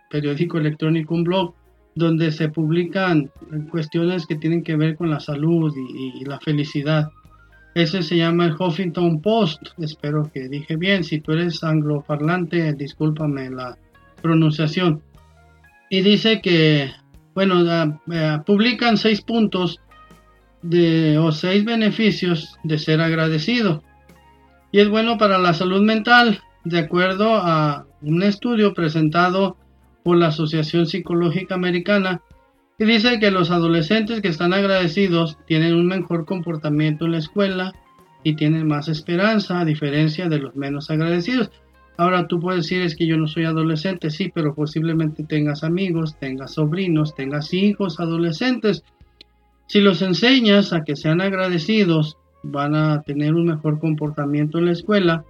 periódico 0.08 0.56
electrónico, 0.58 1.16
un 1.16 1.24
blog 1.24 1.52
donde 1.96 2.30
se 2.30 2.48
publican 2.48 3.28
cuestiones 3.72 4.24
que 4.24 4.36
tienen 4.36 4.62
que 4.62 4.76
ver 4.76 4.94
con 4.94 5.10
la 5.10 5.18
salud 5.18 5.74
y, 5.76 6.24
la 6.24 6.38
felicidad. 6.38 7.10
Ese 7.74 8.04
se 8.04 8.16
llama 8.16 8.46
el 8.46 8.54
Huffington 8.56 9.20
Post. 9.20 9.62
Espero 9.78 10.30
que 10.32 10.48
dije 10.48 10.76
bien. 10.76 11.02
Si 11.02 11.18
tú 11.18 11.32
eres 11.32 11.64
angloparlante, 11.64 12.72
discúlpame 12.74 13.50
la 13.50 13.76
pronunciación. 14.22 15.02
Y 15.90 16.02
dice 16.02 16.40
que, 16.40 16.92
bueno, 17.34 17.64
eh, 18.12 18.38
publican 18.46 18.96
seis 18.96 19.22
puntos 19.22 19.80
de, 20.62 21.18
o 21.18 21.32
seis 21.32 21.64
beneficios 21.64 22.56
de 22.62 22.78
ser 22.78 23.00
agradecido. 23.00 23.82
Y 24.70 24.78
es 24.78 24.88
bueno 24.88 25.18
para 25.18 25.36
la 25.38 25.52
salud 25.52 25.82
mental, 25.82 26.40
de 26.68 26.80
acuerdo 26.80 27.36
a 27.36 27.86
un 28.02 28.24
estudio 28.24 28.74
presentado 28.74 29.56
por 30.02 30.16
la 30.16 30.28
Asociación 30.28 30.86
Psicológica 30.86 31.54
Americana 31.54 32.22
y 32.76 32.84
dice 32.84 33.20
que 33.20 33.30
los 33.30 33.52
adolescentes 33.52 34.20
que 34.20 34.26
están 34.26 34.52
agradecidos 34.52 35.38
tienen 35.46 35.74
un 35.74 35.86
mejor 35.86 36.26
comportamiento 36.26 37.04
en 37.04 37.12
la 37.12 37.18
escuela 37.18 37.72
y 38.24 38.34
tienen 38.34 38.66
más 38.66 38.88
esperanza 38.88 39.60
a 39.60 39.64
diferencia 39.64 40.28
de 40.28 40.40
los 40.40 40.56
menos 40.56 40.90
agradecidos. 40.90 41.52
Ahora 41.96 42.26
tú 42.26 42.40
puedes 42.40 42.64
decir 42.64 42.82
es 42.82 42.96
que 42.96 43.06
yo 43.06 43.16
no 43.16 43.28
soy 43.28 43.44
adolescente, 43.44 44.10
sí, 44.10 44.32
pero 44.34 44.52
posiblemente 44.52 45.22
tengas 45.22 45.62
amigos, 45.62 46.18
tengas 46.18 46.54
sobrinos, 46.54 47.14
tengas 47.14 47.54
hijos 47.54 48.00
adolescentes. 48.00 48.82
Si 49.68 49.80
los 49.80 50.02
enseñas 50.02 50.72
a 50.72 50.82
que 50.82 50.96
sean 50.96 51.20
agradecidos, 51.20 52.18
van 52.42 52.74
a 52.74 53.02
tener 53.02 53.34
un 53.34 53.46
mejor 53.46 53.78
comportamiento 53.78 54.58
en 54.58 54.66
la 54.66 54.72
escuela 54.72 55.24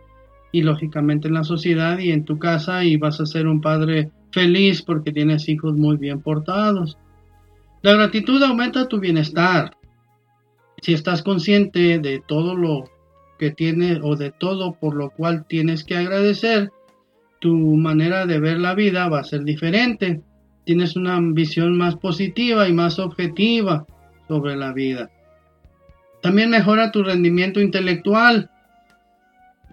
y 0.57 0.63
lógicamente 0.63 1.29
en 1.29 1.35
la 1.35 1.45
sociedad 1.45 1.99
y 1.99 2.13
en 2.13 2.25
tu 2.25 2.39
casa 2.39 2.83
y 2.83 2.97
vas 2.97 3.21
a 3.21 3.27
ser 3.27 3.47
un 3.47 3.61
padre 3.61 4.11
feliz 4.33 4.81
porque 4.81 5.13
tienes 5.13 5.51
hijos 5.51 5.75
muy 5.75 5.99
bien 5.99 6.23
portados. 6.23 6.97
La 7.83 7.93
gratitud 7.93 8.43
aumenta 8.43 8.89
tu 8.89 8.99
bienestar. 8.99 9.77
Si 10.81 10.95
estás 10.95 11.23
consciente 11.23 11.99
de 11.99 12.23
todo 12.27 12.57
lo 12.57 12.85
que 13.39 13.51
tienes 13.51 13.99
o 14.03 14.17
de 14.17 14.31
todo 14.31 14.79
por 14.81 14.95
lo 14.95 15.11
cual 15.11 15.45
tienes 15.47 15.85
que 15.85 15.95
agradecer, 15.95 16.71
tu 17.39 17.55
manera 17.55 18.25
de 18.25 18.41
ver 18.41 18.59
la 18.59 18.75
vida 18.75 19.11
va 19.11 19.21
a 19.21 19.25
ser 19.25 19.45
diferente. 19.45 20.23
Tienes 20.65 20.97
una 20.97 21.21
visión 21.21 21.77
más 21.77 21.97
positiva 21.97 22.67
y 22.67 22.73
más 22.73 22.99
objetiva 22.99 23.85
sobre 24.27 24.57
la 24.57 24.73
vida. 24.73 25.11
También 26.23 26.49
mejora 26.49 26.93
tu 26.93 27.03
rendimiento 27.03 27.61
intelectual. 27.61 28.51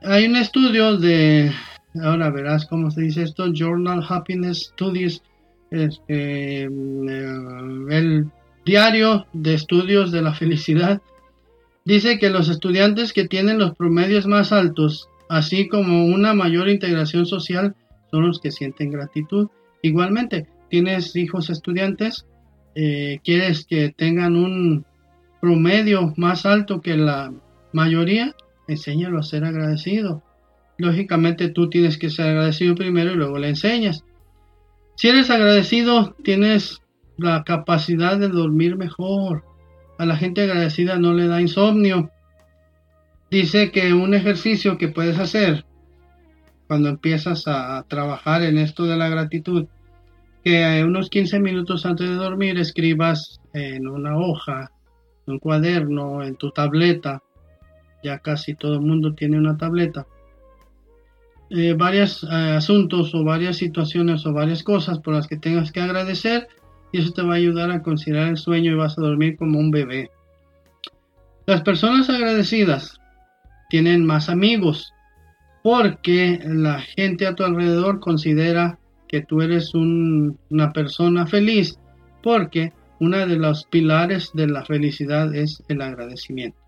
Hay 0.06 0.26
un 0.26 0.36
estudio 0.36 0.98
de 0.98 1.50
ahora 2.02 2.30
verás 2.30 2.66
cómo 2.66 2.92
se 2.92 3.02
dice 3.02 3.24
esto, 3.24 3.54
Journal 3.54 4.04
Happiness 4.08 4.72
Studies, 4.74 5.24
este, 5.72 6.68
mm, 6.70 7.90
el 7.90 8.26
diario 8.66 9.26
de 9.32 9.54
estudios 9.54 10.12
de 10.12 10.22
la 10.22 10.34
felicidad, 10.42 11.02
dice 11.86 12.20
que 12.20 12.30
los 12.30 12.50
estudiantes 12.50 13.14
que 13.14 13.30
tienen 13.30 13.60
los 13.60 13.76
promedios 13.76 14.28
más 14.28 14.52
altos, 14.52 15.08
así 15.30 15.70
como 15.70 16.06
una 16.06 16.34
mayor 16.34 16.68
integración 16.68 17.26
social, 17.26 17.74
son 18.12 18.28
los 18.28 18.42
que 18.42 18.52
sienten 18.52 18.92
gratitud. 18.92 19.48
Igualmente, 19.82 20.48
tienes 20.70 21.16
hijos 21.16 21.50
estudiantes, 21.50 22.26
eh, 22.76 23.20
quieres 23.24 23.66
que 23.66 23.94
tengan 23.96 24.36
un 24.36 24.86
promedio 25.40 26.14
más 26.18 26.46
alto 26.46 26.82
que 26.82 26.98
la 26.98 27.34
mayoría, 27.72 28.36
enséñalo 28.74 29.20
a 29.20 29.24
ser 29.24 29.44
agradecido 29.44 30.22
lógicamente 30.78 31.50
tú 31.50 31.70
tienes 31.70 31.98
que 31.98 32.10
ser 32.10 32.28
agradecido 32.28 32.76
primero 32.76 33.12
y 33.12 33.16
luego 33.16 33.38
le 33.38 33.50
enseñas. 33.50 34.04
Si 34.96 35.10
eres 35.10 35.30
agradecido, 35.30 36.16
tienes 36.24 36.82
la 37.18 37.44
capacidad 37.44 38.18
de 38.18 38.30
dormir 38.30 38.78
mejor. 38.78 39.44
A 39.98 40.06
la 40.06 40.18
gente 40.18 40.42
agradecida 40.42 40.98
no 40.98 41.14
le 41.14 41.28
da 41.28 41.42
insomnio. 41.42 42.10
Dice 43.30 43.72
que 43.72 43.94
un 43.94 44.14
ejercicio 44.14 44.78
que 44.78 44.90
puedes 44.90 45.18
hacer 45.18 45.66
cuando 46.68 46.90
empiezas 46.90 47.48
a 47.48 47.84
trabajar 47.88 48.42
en 48.44 48.58
esto 48.58 48.86
de 48.86 48.98
la 48.98 49.10
gratitud, 49.10 49.68
que 50.44 50.84
unos 50.84 51.10
15 51.10 51.40
minutos 51.40 51.86
antes 51.86 52.10
de 52.10 52.16
dormir 52.16 52.58
escribas 52.58 53.40
en 53.54 53.88
una 53.88 54.18
hoja, 54.18 54.72
en 55.26 55.34
un 55.34 55.40
cuaderno, 55.40 56.24
en 56.24 56.36
tu 56.36 56.52
tableta. 56.52 57.22
Ya 58.04 58.20
casi 58.20 58.56
todo 58.56 58.76
el 58.76 58.82
mundo 58.82 59.14
tiene 59.14 59.38
una 59.38 59.58
tableta 59.58 60.06
eh, 61.56 61.74
varios 61.74 62.24
eh, 62.24 62.28
asuntos 62.30 63.14
o 63.14 63.24
varias 63.24 63.58
situaciones 63.58 64.26
o 64.26 64.34
varias 64.34 64.64
cosas 64.64 64.98
por 64.98 65.14
las 65.14 65.28
que 65.28 65.38
tengas 65.38 65.72
que 65.72 65.82
agradecer 65.82 66.48
y 66.92 67.00
eso 67.00 67.12
te 67.12 67.22
va 67.22 67.34
a 67.34 67.38
ayudar 67.38 67.70
a 67.70 67.84
considerar 67.84 68.30
el 68.30 68.38
sueño 68.38 68.72
y 68.72 68.76
vas 68.76 68.98
a 68.98 69.02
dormir 69.02 69.38
como 69.38 69.60
un 69.60 69.70
bebé. 69.70 70.10
Las 71.46 71.62
personas 71.62 72.10
agradecidas 72.10 73.00
tienen 73.70 74.04
más 74.04 74.30
amigos 74.30 74.94
porque 75.62 76.40
la 76.44 76.82
gente 76.82 77.28
a 77.28 77.36
tu 77.36 77.44
alrededor 77.44 78.00
considera 78.00 78.80
que 79.08 79.22
tú 79.22 79.44
eres 79.44 79.76
una 79.76 80.74
persona 80.74 81.28
feliz 81.28 81.78
porque 82.24 82.74
uno 83.00 83.28
de 83.28 83.36
los 83.36 83.66
pilares 83.66 84.32
de 84.34 84.48
la 84.48 84.66
felicidad 84.66 85.36
es 85.36 85.62
el 85.68 85.84
agradecimiento. 85.84 86.63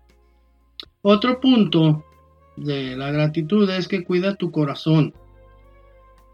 Otro 1.08 1.38
punto 1.38 2.04
de 2.56 2.96
la 2.96 3.12
gratitud 3.12 3.70
es 3.70 3.86
que 3.86 4.02
cuida 4.02 4.34
tu 4.34 4.50
corazón. 4.50 5.14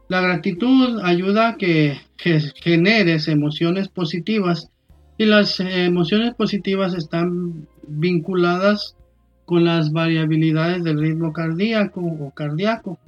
La 0.08 0.22
gratitud 0.22 0.98
ayuda 1.02 1.50
a 1.50 1.56
que 1.58 2.00
generes 2.16 3.28
emociones 3.28 3.88
positivas 3.88 4.70
y 5.18 5.26
las 5.26 5.60
emociones 5.60 6.32
positivas 6.32 6.94
están 6.94 7.68
vinculadas 7.86 8.96
con 9.44 9.66
las 9.66 9.92
variabilidades 9.92 10.82
del 10.84 11.00
ritmo 11.00 11.34
cardíaco 11.34 12.00
o 12.00 12.30
cardíaco. 12.30 12.98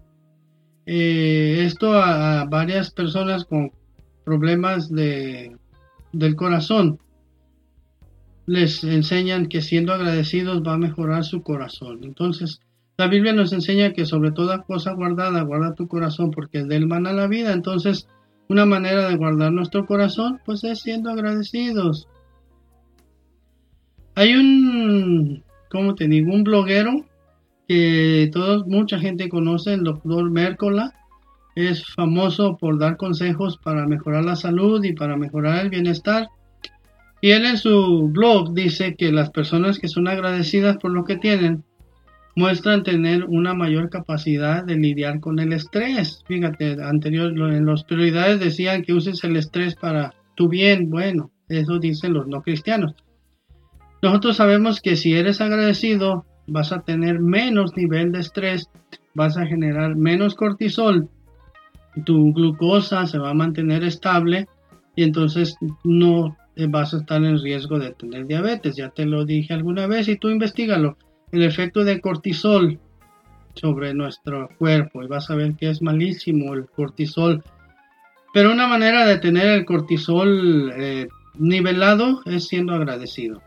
Eh, 0.85 1.63
esto 1.65 1.95
a, 1.95 2.45
varias 2.45 2.91
personas 2.91 3.47
con 3.47 3.73
problemas 4.23 4.91
de, 4.91 5.57
del 6.13 6.37
corazón 6.37 6.99
les 8.47 8.85
enseñan 8.85 9.47
que 9.47 9.63
siendo 9.63 9.93
agradecidos 9.93 10.63
va 10.63 10.75
a 10.75 10.79
mejorar 10.79 11.25
su 11.25 11.43
corazón. 11.43 12.01
Entonces, 12.03 12.61
la 12.97 13.09
Biblia 13.09 13.33
nos 13.33 13.53
enseña 13.53 13.93
que 13.93 14.07
sobre 14.07 14.31
toda 14.31 14.63
cosa 14.63 14.93
guardada, 14.93 15.43
guarda 15.43 15.75
tu 15.75 15.89
corazón 15.89 16.31
porque 16.31 16.59
es 16.59 16.69
del 16.69 16.87
mana 16.87 17.13
la 17.13 17.27
vida. 17.27 17.53
Entonces, 17.53 18.07
una 18.49 18.67
manera 18.67 19.09
de 19.09 19.17
guardar 19.17 19.53
nuestro 19.53 19.87
corazón, 19.87 20.41
pues 20.45 20.63
es 20.65 20.81
siendo 20.81 21.11
agradecidos. 21.11 22.09
Hay 24.15 24.35
un, 24.35 25.43
¿cómo 25.71 25.95
te 25.95 26.07
digo? 26.07 26.33
Un 26.33 26.45
bloguero 26.45 27.05
que 27.67 28.31
todos, 28.33 28.67
mucha 28.67 28.99
gente 28.99 29.29
conoce, 29.29 29.75
el 29.75 29.83
doctor 29.83 30.31
Mércola. 30.31 30.93
Es 31.57 31.85
famoso 31.95 32.57
por 32.57 32.79
dar 32.79 32.97
consejos 32.97 33.59
para 33.59 33.87
mejorar 33.87 34.25
la 34.25 34.37
salud 34.37 34.85
y 34.85 34.93
para 34.93 35.17
mejorar 35.17 35.65
el 35.65 35.71
bienestar. 35.71 36.29
Y 37.25 37.31
él 37.31 37.47
en 37.47 37.57
su 37.57 38.11
blog 38.11 38.53
dice 38.53 38.97
que 38.97 39.11
las 39.11 39.31
personas 39.31 39.79
que 39.79 39.89
son 39.89 40.09
agradecidas 40.09 40.77
por 40.77 40.91
lo 40.91 41.05
que 41.05 41.17
tienen 41.17 41.65
muestran 42.37 42.83
tener 42.83 43.25
una 43.25 43.55
mayor 43.55 43.89
capacidad 43.89 44.63
de 44.63 44.77
lidiar 44.77 45.21
con 45.21 45.39
el 45.39 45.55
estrés. 45.55 46.23
Fíjate, 46.27 46.77
anterior 46.83 47.31
en 47.31 47.65
las 47.65 47.85
prioridades 47.85 48.41
decían 48.41 48.83
que 48.83 48.93
uses 48.93 49.25
el 49.25 49.37
estrés 49.37 49.75
para 49.75 50.13
tu 50.35 50.51
bien. 50.51 50.91
Bueno, 50.91 51.31
eso 51.49 51.79
dicen 51.79 52.13
los 52.13 52.27
no 52.27 52.43
cristianos. 52.43 52.95
Nosotros 54.03 54.37
sabemos 54.37 54.83
que 54.83 54.95
si 54.95 55.15
eres 55.15 55.41
agradecido, 55.41 56.27
vas 56.47 56.73
a 56.73 56.83
tener 56.83 57.21
menos 57.21 57.75
nivel 57.75 58.13
de 58.13 58.21
estrés, 58.21 58.69
vas 59.15 59.39
a 59.39 59.47
generar 59.47 59.97
menos 59.97 60.35
cortisol, 60.35 61.09
tu 62.05 62.35
glucosa 62.35 63.07
se 63.07 63.17
va 63.17 63.31
a 63.31 63.35
mantener 63.35 63.83
estable 63.83 64.47
y 64.95 65.05
entonces 65.05 65.57
no 65.85 66.37
vas 66.69 66.95
a 66.95 66.99
estar 66.99 67.25
en 67.25 67.41
riesgo 67.41 67.79
de 67.79 67.93
tener 67.93 68.27
diabetes. 68.27 68.77
Ya 68.77 68.91
te 68.91 69.07
lo 69.07 69.25
dije 69.25 69.55
alguna 69.55 69.87
vez 69.87 70.09
y 70.09 70.17
tú 70.17 70.29
investigalo 70.29 70.97
el 71.33 71.43
efecto 71.43 71.85
de 71.85 72.01
cortisol 72.01 72.79
sobre 73.55 73.95
nuestro 73.95 74.49
cuerpo 74.59 75.03
y 75.03 75.09
vas 75.09 75.31
a 75.31 75.37
ver 75.37 75.55
que 75.55 75.71
es 75.71 75.83
malísimo 75.83 76.55
el 76.55 76.67
cortisol. 76.67 77.43
Pero 78.33 78.53
una 78.53 78.67
manera 78.67 79.07
de 79.07 79.19
tener 79.19 79.47
el 79.47 79.65
cortisol 79.65 80.73
eh, 80.77 81.09
nivelado 81.39 82.21
es 82.27 82.49
siendo 82.49 82.75
agradecido. 82.75 83.43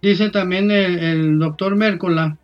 Dice 0.00 0.30
también 0.30 0.70
el, 0.70 1.38
doctor 1.38 1.76
Mércola 1.76 2.38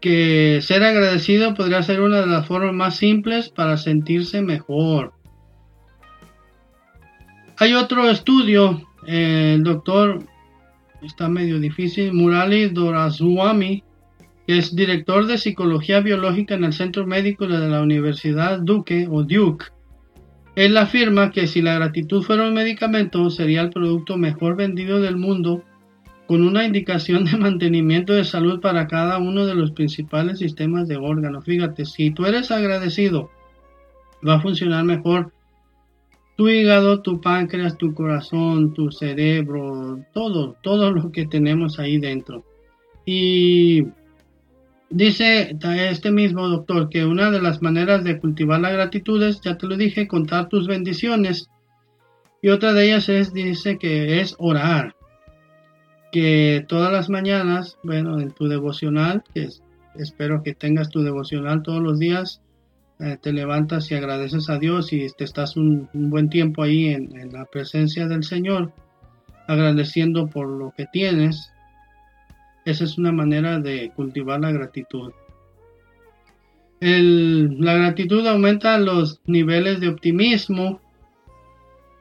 que 0.00 0.60
ser 0.62 0.82
agradecido 0.84 1.54
podría 1.54 1.82
ser 1.82 2.00
una 2.00 2.20
de 2.20 2.26
las 2.26 2.46
formas 2.46 2.74
más 2.74 2.96
simples 2.96 3.48
para 3.48 3.76
sentirse 3.76 4.40
mejor. 4.42 5.12
Hay 7.58 7.72
otro 7.72 8.10
estudio, 8.10 8.82
el 9.06 9.62
doctor 9.62 10.18
está 11.02 11.30
medio 11.30 11.58
difícil. 11.58 12.12
Murali 12.12 12.68
Dorazuami, 12.68 13.82
que 14.46 14.58
es 14.58 14.76
director 14.76 15.26
de 15.26 15.38
psicología 15.38 16.00
biológica 16.00 16.54
en 16.54 16.64
el 16.64 16.74
Centro 16.74 17.06
Médico 17.06 17.46
de 17.46 17.66
la 17.66 17.80
Universidad 17.80 18.58
Duke 18.58 19.08
o 19.10 19.22
Duke. 19.22 19.66
Él 20.54 20.76
afirma 20.76 21.30
que 21.30 21.46
si 21.46 21.62
la 21.62 21.76
gratitud 21.76 22.22
fuera 22.22 22.46
un 22.46 22.52
medicamento, 22.52 23.30
sería 23.30 23.62
el 23.62 23.70
producto 23.70 24.18
mejor 24.18 24.56
vendido 24.56 25.00
del 25.00 25.16
mundo, 25.16 25.62
con 26.26 26.42
una 26.46 26.66
indicación 26.66 27.24
de 27.24 27.38
mantenimiento 27.38 28.12
de 28.12 28.24
salud 28.24 28.60
para 28.60 28.86
cada 28.86 29.16
uno 29.16 29.46
de 29.46 29.54
los 29.54 29.70
principales 29.70 30.40
sistemas 30.40 30.88
de 30.88 30.96
órganos. 30.98 31.44
Fíjate, 31.44 31.86
si 31.86 32.10
tú 32.10 32.26
eres 32.26 32.50
agradecido, 32.50 33.30
va 34.26 34.34
a 34.34 34.40
funcionar 34.40 34.84
mejor 34.84 35.32
tu 36.36 36.48
hígado, 36.48 37.00
tu 37.00 37.20
páncreas, 37.20 37.78
tu 37.78 37.94
corazón, 37.94 38.74
tu 38.74 38.90
cerebro, 38.90 40.00
todo, 40.12 40.56
todo 40.62 40.92
lo 40.92 41.10
que 41.10 41.26
tenemos 41.26 41.78
ahí 41.78 41.98
dentro. 41.98 42.44
Y 43.06 43.86
dice 44.90 45.56
este 45.90 46.10
mismo 46.10 46.46
doctor 46.48 46.90
que 46.90 47.04
una 47.06 47.30
de 47.30 47.40
las 47.40 47.62
maneras 47.62 48.04
de 48.04 48.20
cultivar 48.20 48.60
la 48.60 48.70
gratitud 48.70 49.22
es, 49.22 49.40
ya 49.40 49.56
te 49.56 49.66
lo 49.66 49.76
dije, 49.76 50.06
contar 50.06 50.48
tus 50.48 50.66
bendiciones. 50.68 51.48
Y 52.42 52.50
otra 52.50 52.74
de 52.74 52.84
ellas 52.86 53.08
es, 53.08 53.32
dice 53.32 53.78
que 53.78 54.20
es 54.20 54.36
orar. 54.38 54.94
Que 56.12 56.64
todas 56.68 56.92
las 56.92 57.08
mañanas, 57.08 57.78
bueno, 57.82 58.20
en 58.20 58.30
tu 58.30 58.46
devocional, 58.46 59.24
que 59.34 59.48
espero 59.94 60.42
que 60.42 60.54
tengas 60.54 60.90
tu 60.90 61.02
devocional 61.02 61.62
todos 61.62 61.82
los 61.82 61.98
días, 61.98 62.42
eh, 62.98 63.18
te 63.20 63.32
levantas 63.32 63.90
y 63.90 63.94
agradeces 63.94 64.48
a 64.48 64.58
Dios 64.58 64.92
y 64.92 65.06
te 65.16 65.24
estás 65.24 65.56
un, 65.56 65.88
buen 65.92 66.30
tiempo 66.30 66.62
ahí 66.62 66.88
en, 66.88 67.30
la 67.30 67.44
presencia 67.44 68.08
del 68.08 68.24
Señor, 68.24 68.72
agradeciendo 69.46 70.28
por 70.28 70.48
lo 70.48 70.72
que 70.74 70.86
tienes, 70.90 71.52
esa 72.64 72.84
es 72.84 72.96
una 72.96 73.12
manera 73.12 73.58
de 73.60 73.92
cultivar 73.94 74.40
la 74.40 74.50
gratitud. 74.50 75.12
la 76.80 77.74
gratitud 77.74 78.26
aumenta 78.26 78.78
los 78.78 79.20
niveles 79.26 79.80
de 79.80 79.88
optimismo, 79.88 80.80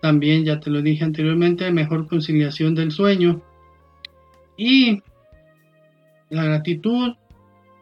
también 0.02 0.46
ya 0.46 0.60
te 0.60 0.70
lo 0.70 0.82
dije 0.82 1.04
anteriormente, 1.04 1.72
mejor 1.72 2.08
conciliación 2.08 2.74
del 2.74 2.92
sueño. 2.92 3.42
Y 4.56 5.02
la 6.30 6.44
gratitud 6.44 7.16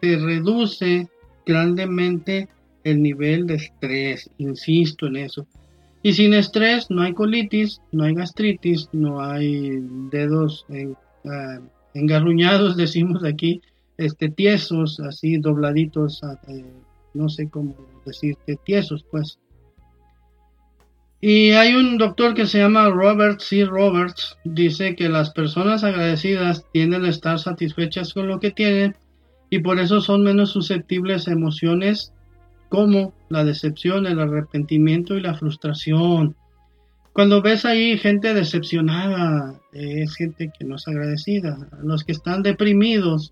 te 0.01 0.17
reduce 0.17 1.09
grandemente 1.45 2.47
el 2.83 3.01
nivel 3.01 3.47
de 3.47 3.55
estrés, 3.55 4.29
insisto 4.37 5.07
en 5.07 5.17
eso. 5.17 5.47
Y 6.01 6.13
sin 6.13 6.33
estrés 6.33 6.89
no 6.89 7.01
hay 7.01 7.13
colitis, 7.13 7.81
no 7.91 8.03
hay 8.03 8.13
gastritis, 8.13 8.89
no 8.91 9.21
hay 9.21 9.79
dedos 10.11 10.65
ah, 11.25 11.59
engarruñados, 11.93 12.75
decimos 12.77 13.23
aquí, 13.23 13.61
este, 13.97 14.29
tiesos, 14.29 14.99
así 14.99 15.37
dobladitos, 15.37 16.21
ah, 16.23 16.39
eh, 16.49 16.65
no 17.13 17.29
sé 17.29 17.49
cómo 17.49 17.75
decirte, 18.05 18.57
tiesos, 18.65 19.05
pues. 19.09 19.39
Y 21.21 21.51
hay 21.51 21.73
un 21.73 21.97
doctor 21.97 22.33
que 22.33 22.45
se 22.45 22.57
llama 22.57 22.89
Robert 22.89 23.39
C. 23.39 23.63
Roberts, 23.63 24.37
dice 24.43 24.93
que 24.97 25.07
las 25.07 25.29
personas 25.29 25.85
agradecidas 25.85 26.65
tienden 26.73 27.05
a 27.05 27.09
estar 27.09 27.39
satisfechas 27.39 28.13
con 28.13 28.27
lo 28.27 28.41
que 28.41 28.51
tienen 28.51 28.97
y 29.49 29.59
por 29.59 29.79
eso 29.79 30.01
son 30.01 30.23
menos 30.23 30.49
susceptibles 30.49 31.29
a 31.29 31.31
emociones 31.31 32.11
como 32.73 33.13
la 33.29 33.43
decepción, 33.43 34.07
el 34.07 34.19
arrepentimiento 34.19 35.15
y 35.15 35.21
la 35.21 35.35
frustración. 35.35 36.35
Cuando 37.13 37.39
ves 37.43 37.65
ahí 37.65 37.99
gente 37.99 38.33
decepcionada, 38.33 39.61
es 39.73 40.15
gente 40.15 40.51
que 40.57 40.65
no 40.65 40.77
es 40.77 40.87
agradecida. 40.87 41.69
Los 41.83 42.03
que 42.03 42.13
están 42.13 42.41
deprimidos, 42.41 43.31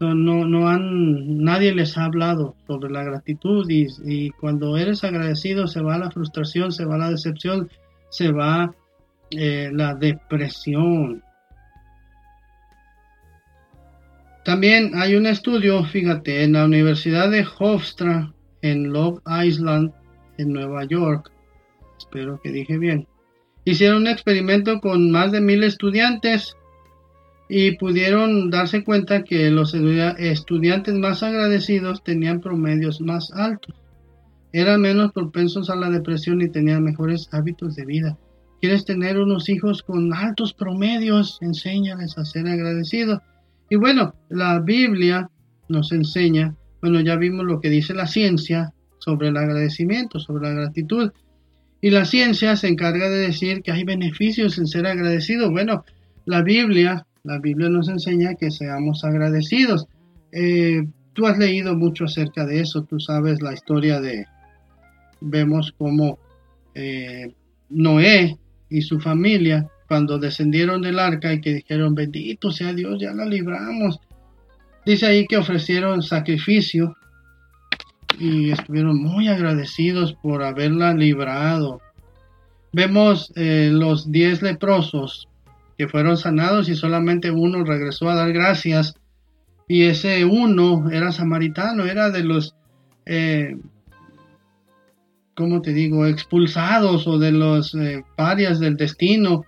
no, 0.00 0.46
no 0.46 0.66
han, 0.66 1.44
nadie 1.44 1.74
les 1.74 1.98
ha 1.98 2.06
hablado 2.06 2.56
sobre 2.66 2.90
la 2.90 3.04
gratitud 3.04 3.66
y, 3.68 4.30
cuando 4.40 4.78
eres 4.78 5.04
agradecido 5.04 5.66
se 5.66 5.82
va 5.82 5.98
la 5.98 6.10
frustración, 6.10 6.72
se 6.72 6.86
va 6.86 6.96
la 6.96 7.10
decepción, 7.10 7.68
se 8.08 8.32
va 8.32 8.74
eh, 9.30 9.68
la 9.74 9.94
depresión. 9.94 11.22
También 14.44 14.92
hay 14.94 15.14
un 15.14 15.26
estudio, 15.26 15.84
fíjate, 15.84 16.42
en 16.42 16.54
la 16.54 16.64
Universidad 16.64 17.30
de 17.30 17.46
Hofstra, 17.58 18.34
en 18.60 18.92
Long 18.92 19.20
Island, 19.44 19.92
en 20.38 20.52
Nueva 20.52 20.84
York. 20.84 21.30
Espero 21.96 22.40
que 22.42 22.50
dije 22.50 22.78
bien. 22.78 23.06
Hicieron 23.64 24.02
un 24.02 24.08
experimento 24.08 24.80
con 24.80 25.12
más 25.12 25.30
de 25.30 25.40
mil 25.40 25.62
estudiantes 25.62 26.56
y 27.48 27.76
pudieron 27.76 28.50
darse 28.50 28.82
cuenta 28.82 29.22
que 29.22 29.50
los 29.50 29.74
estudiantes 29.74 30.94
más 30.94 31.22
agradecidos 31.22 32.02
tenían 32.02 32.40
promedios 32.40 33.00
más 33.00 33.30
altos. 33.32 33.76
Eran 34.52 34.80
menos 34.80 35.12
propensos 35.12 35.70
a 35.70 35.76
la 35.76 35.88
depresión 35.88 36.42
y 36.42 36.48
tenían 36.48 36.82
mejores 36.82 37.28
hábitos 37.32 37.76
de 37.76 37.86
vida. 37.86 38.18
¿Quieres 38.60 38.84
tener 38.84 39.18
unos 39.18 39.48
hijos 39.48 39.82
con 39.82 40.12
altos 40.12 40.52
promedios? 40.52 41.38
Enséñales 41.40 42.18
a 42.18 42.24
ser 42.24 42.46
agradecidos. 42.48 43.20
Y 43.72 43.76
bueno, 43.76 44.14
la 44.28 44.60
Biblia 44.60 45.30
nos 45.70 45.92
enseña, 45.92 46.54
bueno, 46.82 47.00
ya 47.00 47.16
vimos 47.16 47.46
lo 47.46 47.58
que 47.58 47.70
dice 47.70 47.94
la 47.94 48.06
ciencia 48.06 48.74
sobre 48.98 49.28
el 49.28 49.36
agradecimiento, 49.38 50.20
sobre 50.20 50.46
la 50.46 50.54
gratitud. 50.54 51.10
Y 51.80 51.88
la 51.88 52.04
ciencia 52.04 52.54
se 52.56 52.68
encarga 52.68 53.08
de 53.08 53.20
decir 53.20 53.62
que 53.62 53.72
hay 53.72 53.84
beneficios 53.84 54.58
en 54.58 54.66
ser 54.66 54.86
agradecido. 54.86 55.50
Bueno, 55.50 55.86
la 56.26 56.42
Biblia, 56.42 57.06
la 57.24 57.38
Biblia 57.38 57.70
nos 57.70 57.88
enseña 57.88 58.34
que 58.34 58.50
seamos 58.50 59.04
agradecidos. 59.04 59.86
Eh, 60.32 60.86
tú 61.14 61.26
has 61.26 61.38
leído 61.38 61.74
mucho 61.74 62.04
acerca 62.04 62.44
de 62.44 62.60
eso, 62.60 62.82
tú 62.82 63.00
sabes 63.00 63.40
la 63.40 63.54
historia 63.54 64.02
de, 64.02 64.26
vemos 65.22 65.72
cómo 65.78 66.18
eh, 66.74 67.32
Noé 67.70 68.36
y 68.68 68.82
su 68.82 69.00
familia 69.00 69.66
cuando 69.92 70.18
descendieron 70.18 70.80
del 70.80 70.98
arca 70.98 71.34
y 71.34 71.42
que 71.42 71.52
dijeron, 71.52 71.94
bendito 71.94 72.50
sea 72.50 72.72
Dios, 72.72 72.98
ya 72.98 73.12
la 73.12 73.26
libramos. 73.26 74.00
Dice 74.86 75.04
ahí 75.04 75.26
que 75.26 75.36
ofrecieron 75.36 76.02
sacrificio 76.02 76.96
y 78.18 78.52
estuvieron 78.52 79.02
muy 79.02 79.28
agradecidos 79.28 80.14
por 80.14 80.44
haberla 80.44 80.94
librado. 80.94 81.82
Vemos 82.72 83.34
eh, 83.36 83.68
los 83.70 84.10
diez 84.10 84.40
leprosos 84.40 85.28
que 85.76 85.88
fueron 85.88 86.16
sanados 86.16 86.70
y 86.70 86.74
solamente 86.74 87.30
uno 87.30 87.62
regresó 87.62 88.08
a 88.08 88.14
dar 88.14 88.32
gracias. 88.32 88.94
Y 89.68 89.82
ese 89.82 90.24
uno 90.24 90.88
era 90.90 91.12
samaritano, 91.12 91.84
era 91.84 92.08
de 92.08 92.24
los, 92.24 92.54
eh, 93.04 93.58
¿cómo 95.34 95.60
te 95.60 95.74
digo?, 95.74 96.06
expulsados 96.06 97.06
o 97.06 97.18
de 97.18 97.32
los 97.32 97.74
eh, 97.74 98.02
parias 98.16 98.58
del 98.58 98.78
destino 98.78 99.44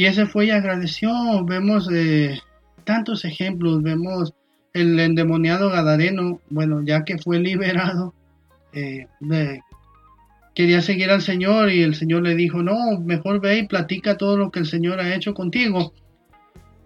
Y 0.00 0.06
ese 0.06 0.24
fue 0.24 0.46
y 0.46 0.50
agradeció. 0.50 1.44
Vemos 1.44 1.86
eh, 1.92 2.40
tantos 2.84 3.26
ejemplos, 3.26 3.82
vemos 3.82 4.32
el 4.72 4.98
endemoniado 4.98 5.68
Gadareno, 5.68 6.40
bueno, 6.48 6.82
ya 6.82 7.04
que 7.04 7.18
fue 7.18 7.38
liberado, 7.38 8.14
eh, 8.72 9.08
quería 10.54 10.80
seguir 10.80 11.10
al 11.10 11.20
Señor 11.20 11.70
y 11.70 11.82
el 11.82 11.94
Señor 11.94 12.22
le 12.22 12.34
dijo, 12.34 12.62
no, 12.62 12.98
mejor 12.98 13.42
ve 13.42 13.58
y 13.58 13.66
platica 13.66 14.16
todo 14.16 14.38
lo 14.38 14.50
que 14.50 14.60
el 14.60 14.66
Señor 14.66 15.00
ha 15.00 15.14
hecho 15.14 15.34
contigo. 15.34 15.92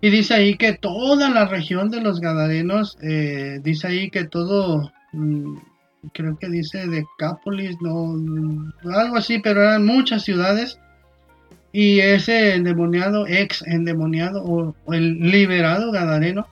Y 0.00 0.10
dice 0.10 0.34
ahí 0.34 0.56
que 0.56 0.72
toda 0.72 1.30
la 1.30 1.46
región 1.46 1.90
de 1.90 2.00
los 2.00 2.18
Gadarenos, 2.18 2.98
eh, 3.00 3.60
dice 3.62 3.86
ahí 3.86 4.10
que 4.10 4.24
todo, 4.24 4.90
mm, 5.12 5.58
creo 6.12 6.36
que 6.36 6.48
dice 6.48 6.88
Decápolis, 6.88 7.76
no, 7.80 8.16
algo 8.92 9.18
así, 9.18 9.38
pero 9.38 9.62
eran 9.62 9.86
muchas 9.86 10.24
ciudades. 10.24 10.80
Y 11.76 11.98
ese 11.98 12.54
endemoniado, 12.54 13.26
ex 13.26 13.60
endemoniado 13.66 14.44
o, 14.44 14.76
el 14.94 15.18
liberado 15.18 15.90
Gadareno, 15.90 16.46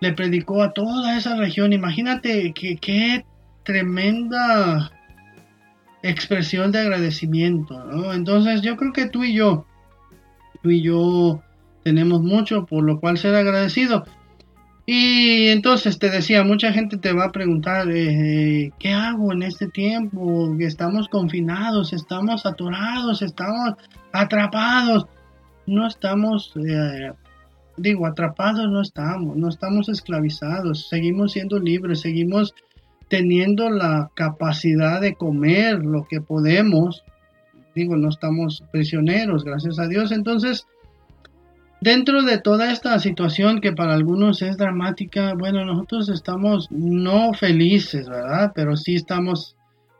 le 0.00 0.14
predicó 0.14 0.62
a 0.62 0.72
toda 0.72 1.18
esa 1.18 1.36
región. 1.36 1.74
Imagínate 1.74 2.54
qué 2.54 3.26
tremenda 3.62 4.90
expresión 6.02 6.72
de 6.72 6.78
agradecimiento, 6.78 7.84
¿no? 7.84 8.14
Entonces 8.14 8.62
yo 8.62 8.78
creo 8.78 8.94
que 8.94 9.10
tú 9.10 9.22
y 9.22 9.34
yo, 9.34 9.66
tú 10.62 10.70
y 10.70 10.80
yo 10.80 11.42
tenemos 11.84 12.22
mucho 12.22 12.64
por 12.64 12.84
lo 12.84 13.00
cual 13.00 13.18
ser 13.18 13.34
agradecido. 13.34 14.06
Y 14.90 15.48
entonces 15.48 15.98
te 15.98 16.08
decía, 16.08 16.44
mucha 16.44 16.72
gente 16.72 16.96
te 16.96 17.12
va 17.12 17.26
a 17.26 17.30
preguntar, 17.30 17.90
eh, 17.90 18.72
¿qué 18.78 18.88
hago 18.88 19.34
en 19.34 19.42
este 19.42 19.68
tiempo? 19.68 20.56
Estamos 20.60 21.08
confinados, 21.08 21.92
estamos 21.92 22.46
atorados, 22.46 23.20
estamos 23.20 23.74
atrapados. 24.12 25.04
No 25.66 25.86
estamos, 25.86 26.54
eh, 26.56 27.12
digo, 27.76 28.06
atrapados 28.06 28.70
no 28.70 28.80
estamos, 28.80 29.36
no 29.36 29.50
estamos 29.50 29.90
esclavizados, 29.90 30.88
seguimos 30.88 31.32
siendo 31.32 31.58
libres, 31.58 32.00
seguimos 32.00 32.54
teniendo 33.08 33.68
la 33.68 34.10
capacidad 34.14 35.02
de 35.02 35.16
comer 35.16 35.84
lo 35.84 36.06
que 36.08 36.22
podemos, 36.22 37.04
digo, 37.74 37.94
no 37.94 38.08
estamos 38.08 38.64
prisioneros, 38.72 39.44
gracias 39.44 39.78
a 39.78 39.86
Dios. 39.86 40.12
Entonces, 40.12 40.66
dentro 41.80 42.22
de 42.22 42.38
toda 42.38 42.72
esta 42.72 42.98
situación 42.98 43.60
que 43.60 43.72
para 43.72 43.94
algunos 43.94 44.42
es 44.42 44.56
dramática, 44.56 45.34
bueno, 45.38 45.64
nosotros 45.64 46.08
estamos 46.08 46.68
no 46.70 47.32
felices, 47.32 48.08
¿verdad? 48.08 48.52
Pero 48.54 48.76
sí 48.76 48.94
estamos 48.94 49.56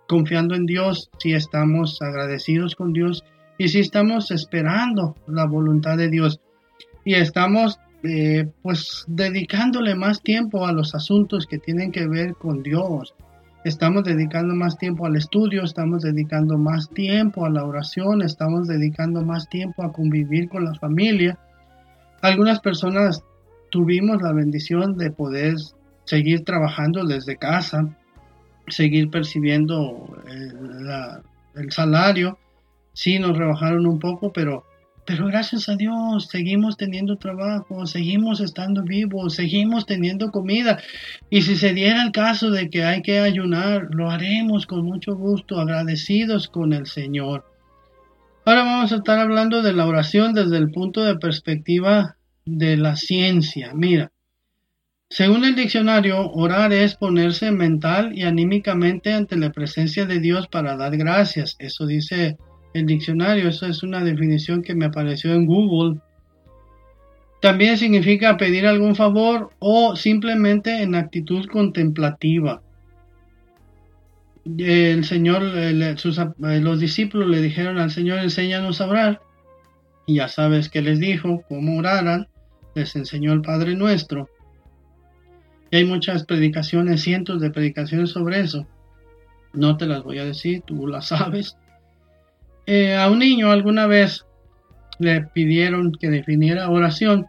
confiando 0.08 0.54
en 0.54 0.66
Dios, 0.66 1.10
sí 1.18 1.32
estamos 1.32 2.00
agradecidos 2.00 2.74
con 2.74 2.92
Dios 2.92 3.24
y 3.58 3.68
sí 3.68 3.80
estamos 3.80 4.30
esperando 4.30 5.14
la 5.26 5.46
voluntad 5.46 5.96
de 5.96 6.08
Dios. 6.08 6.40
Y 7.04 7.14
estamos 7.14 7.78
eh, 8.04 8.48
pues 8.62 9.04
dedicándole 9.08 9.94
más 9.94 10.22
tiempo 10.22 10.66
a 10.66 10.72
los 10.72 10.94
asuntos 10.94 11.46
que 11.46 11.58
tienen 11.58 11.90
que 11.90 12.06
ver 12.06 12.34
con 12.34 12.62
Dios. 12.62 13.14
Estamos 13.64 14.04
dedicando 14.04 14.54
más 14.54 14.78
tiempo 14.78 15.04
al 15.04 15.16
estudio, 15.16 15.64
estamos 15.64 16.02
dedicando 16.02 16.56
más 16.56 16.88
tiempo 16.90 17.44
a 17.44 17.50
la 17.50 17.64
oración, 17.64 18.22
estamos 18.22 18.68
dedicando 18.68 19.24
más 19.24 19.48
tiempo 19.48 19.82
a 19.82 19.92
convivir 19.92 20.48
con 20.48 20.64
la 20.64 20.74
familia. 20.74 21.38
Algunas 22.20 22.60
personas 22.60 23.22
tuvimos 23.70 24.20
la 24.22 24.32
bendición 24.32 24.96
de 24.96 25.10
poder 25.10 25.56
seguir 26.04 26.44
trabajando 26.44 27.04
desde 27.04 27.36
casa, 27.36 27.88
seguir 28.68 29.10
percibiendo 29.10 30.16
el, 30.26 31.60
el 31.60 31.72
salario. 31.72 32.38
Sí, 32.92 33.18
nos 33.18 33.36
rebajaron 33.36 33.86
un 33.86 33.98
poco, 33.98 34.32
pero 34.32 34.64
pero 35.08 35.24
gracias 35.24 35.70
a 35.70 35.76
Dios, 35.76 36.26
seguimos 36.26 36.76
teniendo 36.76 37.16
trabajo, 37.16 37.86
seguimos 37.86 38.42
estando 38.42 38.82
vivos, 38.82 39.36
seguimos 39.36 39.86
teniendo 39.86 40.30
comida. 40.30 40.82
Y 41.30 41.40
si 41.40 41.56
se 41.56 41.72
diera 41.72 42.02
el 42.02 42.12
caso 42.12 42.50
de 42.50 42.68
que 42.68 42.84
hay 42.84 43.00
que 43.00 43.18
ayunar, 43.18 43.88
lo 43.90 44.10
haremos 44.10 44.66
con 44.66 44.84
mucho 44.84 45.16
gusto, 45.16 45.58
agradecidos 45.58 46.48
con 46.48 46.74
el 46.74 46.84
Señor. 46.84 47.46
Ahora 48.48 48.64
vamos 48.64 48.92
a 48.92 48.96
estar 48.96 49.18
hablando 49.18 49.60
de 49.60 49.74
la 49.74 49.84
oración 49.84 50.32
desde 50.32 50.56
el 50.56 50.70
punto 50.70 51.04
de 51.04 51.18
perspectiva 51.18 52.16
de 52.46 52.78
la 52.78 52.96
ciencia. 52.96 53.74
Mira, 53.74 54.10
según 55.10 55.44
el 55.44 55.54
diccionario, 55.54 56.30
orar 56.30 56.72
es 56.72 56.94
ponerse 56.94 57.50
mental 57.50 58.16
y 58.16 58.22
anímicamente 58.22 59.12
ante 59.12 59.36
la 59.36 59.52
presencia 59.52 60.06
de 60.06 60.20
Dios 60.20 60.48
para 60.48 60.78
dar 60.78 60.96
gracias. 60.96 61.56
Eso 61.58 61.84
dice 61.84 62.38
el 62.72 62.86
diccionario. 62.86 63.50
Esa 63.50 63.68
es 63.68 63.82
una 63.82 64.02
definición 64.02 64.62
que 64.62 64.74
me 64.74 64.86
apareció 64.86 65.34
en 65.34 65.44
Google. 65.44 66.00
También 67.42 67.76
significa 67.76 68.38
pedir 68.38 68.66
algún 68.66 68.96
favor 68.96 69.50
o 69.58 69.94
simplemente 69.94 70.80
en 70.82 70.94
actitud 70.94 71.44
contemplativa. 71.48 72.62
El 74.56 75.04
Señor, 75.04 75.42
los 75.42 76.80
discípulos 76.80 77.28
le 77.28 77.42
dijeron 77.42 77.78
al 77.78 77.90
Señor, 77.90 78.20
enséñanos 78.20 78.80
a 78.80 78.86
orar. 78.86 79.20
Y 80.06 80.16
ya 80.16 80.28
sabes 80.28 80.68
que 80.68 80.80
les 80.80 80.98
dijo 81.00 81.42
cómo 81.48 81.78
oraran. 81.78 82.28
Les 82.74 82.96
enseñó 82.96 83.32
el 83.32 83.42
Padre 83.42 83.74
Nuestro. 83.74 84.28
Y 85.70 85.76
hay 85.76 85.84
muchas 85.84 86.24
predicaciones, 86.24 87.02
cientos 87.02 87.40
de 87.40 87.50
predicaciones 87.50 88.10
sobre 88.10 88.40
eso. 88.40 88.66
No 89.52 89.76
te 89.76 89.86
las 89.86 90.02
voy 90.02 90.18
a 90.18 90.24
decir, 90.24 90.62
tú 90.62 90.86
las 90.86 91.08
sabes. 91.08 91.56
Eh, 92.66 92.96
a 92.96 93.10
un 93.10 93.18
niño 93.18 93.50
alguna 93.50 93.86
vez 93.86 94.24
le 94.98 95.22
pidieron 95.22 95.92
que 95.92 96.10
definiera 96.10 96.70
oración 96.70 97.26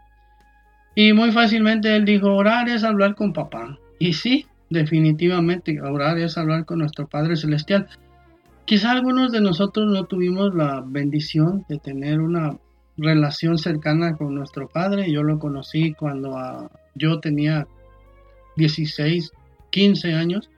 y 0.96 1.14
muy 1.14 1.32
fácilmente 1.32 1.96
él 1.96 2.04
dijo, 2.04 2.34
orar 2.34 2.68
es 2.68 2.84
hablar 2.84 3.16
con 3.16 3.32
papá. 3.32 3.80
Y 4.00 4.12
sí, 4.12 4.46
definitivamente, 4.70 5.82
orar 5.82 6.20
es 6.20 6.38
hablar 6.38 6.66
con 6.66 6.80
nuestro 6.80 7.08
Padre 7.08 7.36
Celestial. 7.36 7.88
Quizá 8.66 8.92
algunos 8.92 9.32
de 9.32 9.42
nosotros 9.42 9.92
no 9.92 10.06
tuvimos 10.06 10.54
la 10.54 10.84
bendición 10.86 11.66
de 11.68 11.80
tener 11.80 12.20
una 12.20 12.58
relación 12.98 13.58
cercana 13.58 14.16
con 14.16 14.36
nuestro 14.36 14.68
Padre. 14.68 15.12
Yo 15.12 15.24
lo 15.24 15.40
conocí 15.40 15.94
cuando 15.94 16.38
ah, 16.38 16.70
yo 16.96 17.20
tenía 17.20 17.68
16, 18.58 19.32
15 19.72 20.14
años. 20.14 20.50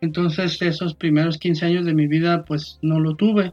Entonces 0.00 0.60
esos 0.62 0.94
primeros 0.94 1.38
15 1.38 1.66
años 1.66 1.84
de 1.84 1.94
mi 1.94 2.06
vida 2.06 2.44
pues 2.44 2.78
no 2.82 3.00
lo 3.00 3.16
tuve 3.16 3.52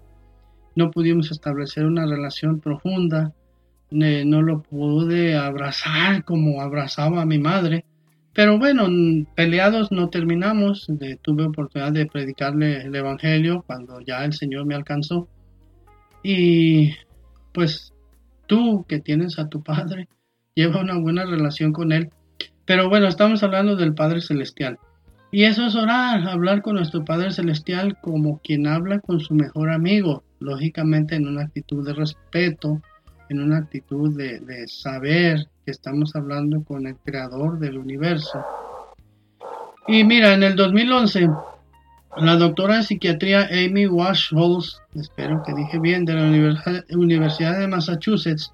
no 0.76 0.92
pudimos 0.92 1.32
establecer 1.32 1.86
una 1.86 2.06
relación 2.06 2.60
profunda, 2.60 3.34
no 3.90 4.42
lo 4.42 4.62
pude 4.62 5.36
abrazar 5.36 6.26
como 6.26 6.62
abrazaba 6.62 7.22
a 7.22 7.26
mi 7.26 7.40
madre. 7.40 7.86
Pero 8.36 8.60
bueno, 8.60 8.88
peleados 9.34 9.92
no 9.92 10.10
terminamos. 10.10 10.88
tuve 11.22 11.46
oportunidad 11.46 11.94
de 11.94 12.06
predicarle 12.06 12.82
el 12.82 12.94
Evangelio 12.94 13.64
cuando 13.66 14.02
ya 14.02 14.26
el 14.26 14.34
Señor 14.34 14.66
me 14.66 14.76
alcanzó. 14.76 15.30
Y 16.22 16.92
pues 17.54 17.94
tú 18.46 18.86
que 18.88 19.00
tienes 19.00 19.40
a 19.40 19.48
tu 19.48 19.64
Padre, 19.64 20.10
lleva 20.56 20.82
una 20.82 21.00
buena 21.00 21.26
relación 21.26 21.72
con 21.72 21.94
Él. 21.94 22.10
Pero 22.66 22.90
bueno, 22.90 23.08
estamos 23.08 23.42
hablando 23.42 23.78
del 23.78 23.96
Padre 23.96 24.22
Celestial. 24.22 24.80
Y 25.32 25.44
eso 25.46 25.66
es 25.66 25.76
orar, 25.76 26.28
hablar 26.28 26.62
con 26.62 26.76
nuestro 26.76 27.06
Padre 27.06 27.32
Celestial 27.32 27.98
como 28.02 28.40
quien 28.40 28.68
habla 28.68 29.00
con 29.00 29.20
su 29.20 29.34
mejor 29.34 29.70
amigo 29.72 30.24
lógicamente 30.40 31.16
en 31.16 31.28
una 31.28 31.44
actitud 31.44 31.86
de 31.86 31.94
respeto, 31.94 32.82
en 33.30 33.42
una 33.42 33.58
actitud 33.58 34.16
de, 34.16 34.68
saber 34.68 35.48
que 35.66 35.72
estamos 35.72 36.16
hablando 36.16 36.64
con 36.64 36.88
el 36.88 36.96
creador 36.98 37.60
del 37.60 37.78
universo. 37.78 38.44
Y 39.88 40.04
mira, 40.04 40.34
en 40.34 40.44
el 40.44 40.56
2011, 40.56 41.30
la 42.18 42.36
doctora 42.36 42.78
en 42.78 42.84
psiquiatría 42.84 43.50
Amy 43.52 43.88
Washholz, 43.88 44.80
espero 44.96 45.44
que 45.44 45.54
dije 45.54 45.80
bien, 45.80 46.06
de 46.06 46.14
la 46.14 46.24
Universidad 46.98 47.60
de 47.60 47.68
Massachusetts, 47.68 48.52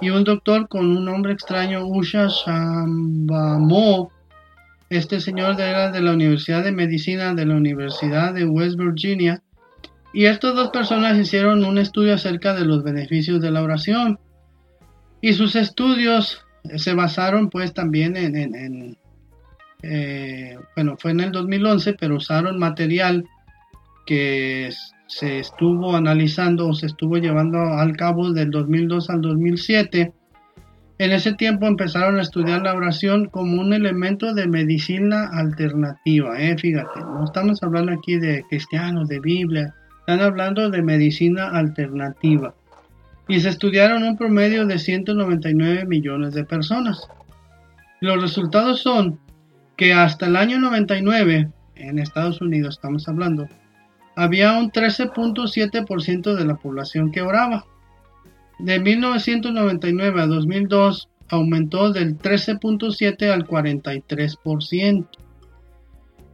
y 0.00 0.10
un 0.10 0.24
doctor 0.24 0.68
con 0.68 0.86
un 0.86 1.04
nombre 1.04 1.32
extraño, 1.32 1.86
Usha 1.86 2.28
Shambamo, 2.28 4.10
este 4.90 5.20
señor 5.20 5.60
era 5.60 5.92
de 5.92 6.00
la 6.00 6.12
Universidad 6.12 6.64
de 6.64 6.72
Medicina 6.72 7.32
de 7.32 7.46
la 7.46 7.54
Universidad 7.54 8.34
de 8.34 8.44
West 8.44 8.76
Virginia, 8.76 9.40
y 10.12 10.24
estas 10.26 10.54
dos 10.54 10.70
personas 10.70 11.18
hicieron 11.18 11.64
un 11.64 11.78
estudio 11.78 12.14
acerca 12.14 12.54
de 12.54 12.64
los 12.64 12.82
beneficios 12.82 13.40
de 13.40 13.50
la 13.50 13.62
oración. 13.62 14.18
Y 15.20 15.34
sus 15.34 15.54
estudios 15.54 16.44
se 16.76 16.94
basaron 16.94 17.48
pues 17.48 17.72
también 17.74 18.16
en, 18.16 18.96
eh, 19.82 20.58
bueno, 20.74 20.96
fue 20.98 21.12
en 21.12 21.20
el 21.20 21.32
2011, 21.32 21.94
pero 21.94 22.16
usaron 22.16 22.58
material 22.58 23.24
que 24.06 24.70
se 25.06 25.38
estuvo 25.38 25.94
analizando 25.94 26.68
o 26.68 26.74
se 26.74 26.86
estuvo 26.86 27.18
llevando 27.18 27.58
al 27.58 27.96
cabo 27.96 28.32
del 28.32 28.50
2002 28.50 29.10
al 29.10 29.20
2007. 29.20 30.12
En 30.98 31.12
ese 31.12 31.34
tiempo 31.34 31.66
empezaron 31.66 32.18
a 32.18 32.22
estudiar 32.22 32.62
la 32.62 32.74
oración 32.74 33.26
como 33.26 33.60
un 33.60 33.72
elemento 33.72 34.34
de 34.34 34.46
medicina 34.48 35.30
alternativa. 35.32 36.38
¿eh? 36.40 36.58
Fíjate, 36.58 37.00
no 37.00 37.24
estamos 37.24 37.62
hablando 37.62 37.92
aquí 37.92 38.16
de 38.16 38.44
cristianos, 38.50 39.08
de 39.08 39.20
Biblia, 39.20 39.74
están 40.10 40.26
hablando 40.26 40.70
de 40.70 40.82
medicina 40.82 41.50
alternativa. 41.50 42.52
y 43.28 43.38
se 43.38 43.48
estudiaron 43.48 44.02
un 44.02 44.16
promedio 44.16 44.66
de 44.66 44.76
199 44.76 45.84
millones 45.86 46.34
de 46.34 46.42
personas. 46.42 47.06
Los 48.00 48.20
resultados 48.20 48.82
son 48.82 49.20
que 49.76 49.92
hasta 49.92 50.26
el 50.26 50.34
año 50.34 50.58
99, 50.58 51.48
en 51.76 51.98
Estados 52.00 52.40
Unidos 52.40 52.74
estamos 52.74 53.06
hablando, 53.06 53.46
había 54.16 54.58
un 54.58 54.72
13.7% 54.72 56.34
de 56.34 56.44
la 56.44 56.56
población 56.56 57.12
que 57.12 57.22
oraba. 57.22 57.66
De 58.58 58.80
1999 58.80 60.22
a 60.22 60.26
2002 60.26 61.08
aumentó 61.28 61.92
del 61.92 62.18
13.7 62.18 63.30
al 63.30 63.46
43%. 63.46 65.06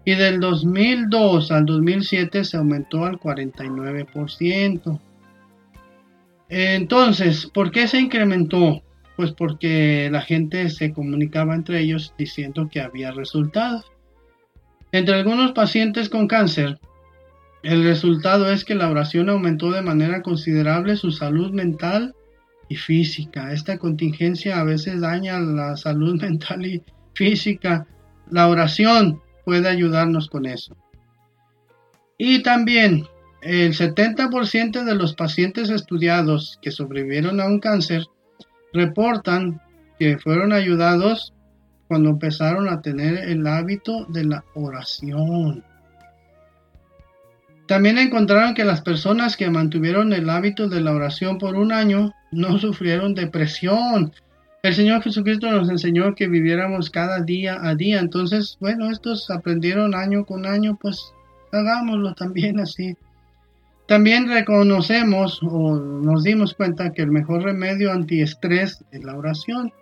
Y 0.06 0.14
del 0.14 0.38
2002 0.38 1.50
al 1.50 1.66
2007 1.66 2.44
se 2.44 2.56
aumentó 2.56 3.04
al 3.04 3.18
49%. 3.18 5.00
Entonces, 6.48 7.46
¿por 7.46 7.72
qué 7.72 7.88
se 7.88 7.98
incrementó? 7.98 8.84
Pues 9.16 9.32
porque 9.32 10.08
la 10.12 10.20
gente 10.20 10.70
se 10.70 10.92
comunicaba 10.92 11.56
entre 11.56 11.80
ellos 11.80 12.14
diciendo 12.16 12.68
que 12.70 12.80
había 12.80 13.10
resultados. 13.10 13.90
Entre 14.92 15.16
algunos 15.16 15.50
pacientes 15.50 16.08
con 16.08 16.28
cáncer, 16.28 16.78
el 17.64 17.82
resultado 17.82 18.52
es 18.52 18.64
que 18.64 18.76
la 18.76 18.88
oración 18.88 19.28
aumentó 19.28 19.72
de 19.72 19.82
manera 19.82 20.22
considerable 20.22 20.94
su 20.94 21.10
salud 21.10 21.50
mental 21.50 22.14
y 22.68 22.76
física. 22.76 23.52
Esta 23.52 23.76
contingencia 23.78 24.60
a 24.60 24.64
veces 24.64 25.00
daña 25.00 25.40
la 25.40 25.76
salud 25.76 26.14
mental 26.22 26.64
y 26.64 26.84
física. 27.12 27.88
La 28.30 28.46
oración 28.46 29.20
puede 29.46 29.68
ayudarnos 29.68 30.28
con 30.28 30.44
eso. 30.44 30.76
Y 32.18 32.42
también 32.42 33.06
el 33.42 33.74
70% 33.74 34.84
de 34.84 34.94
los 34.96 35.14
pacientes 35.14 35.70
estudiados 35.70 36.58
que 36.60 36.72
sobrevivieron 36.72 37.40
a 37.40 37.46
un 37.46 37.60
cáncer 37.60 38.04
reportan 38.72 39.62
que 40.00 40.18
fueron 40.18 40.52
ayudados 40.52 41.32
cuando 41.86 42.10
empezaron 42.10 42.68
a 42.68 42.82
tener 42.82 43.18
el 43.18 43.46
hábito 43.46 44.04
de 44.06 44.24
la 44.24 44.44
oración. 44.54 45.64
También 47.68 47.98
encontraron 47.98 48.54
que 48.54 48.64
las 48.64 48.80
personas 48.80 49.36
que 49.36 49.48
mantuvieron 49.48 50.12
el 50.12 50.28
hábito 50.28 50.68
de 50.68 50.80
la 50.80 50.92
oración 50.92 51.38
por 51.38 51.54
un 51.54 51.72
año 51.72 52.12
no 52.32 52.58
sufrieron 52.58 53.14
depresión. 53.14 54.12
El 54.66 54.74
Señor 54.74 55.00
Jesucristo 55.00 55.48
nos 55.48 55.70
enseñó 55.70 56.16
que 56.16 56.26
viviéramos 56.26 56.90
cada 56.90 57.20
día 57.20 57.56
a 57.62 57.76
día. 57.76 58.00
Entonces, 58.00 58.56
bueno, 58.58 58.90
estos 58.90 59.30
aprendieron 59.30 59.94
año 59.94 60.24
con 60.24 60.44
año, 60.44 60.76
pues 60.82 61.12
hagámoslo 61.52 62.14
también 62.14 62.58
así. 62.58 62.96
También 63.86 64.28
reconocemos 64.28 65.38
o 65.44 65.76
nos 65.76 66.24
dimos 66.24 66.54
cuenta 66.54 66.92
que 66.92 67.02
el 67.02 67.12
mejor 67.12 67.44
remedio 67.44 67.92
antiestrés 67.92 68.84
es 68.90 69.04
la 69.04 69.16
oración. 69.16 69.72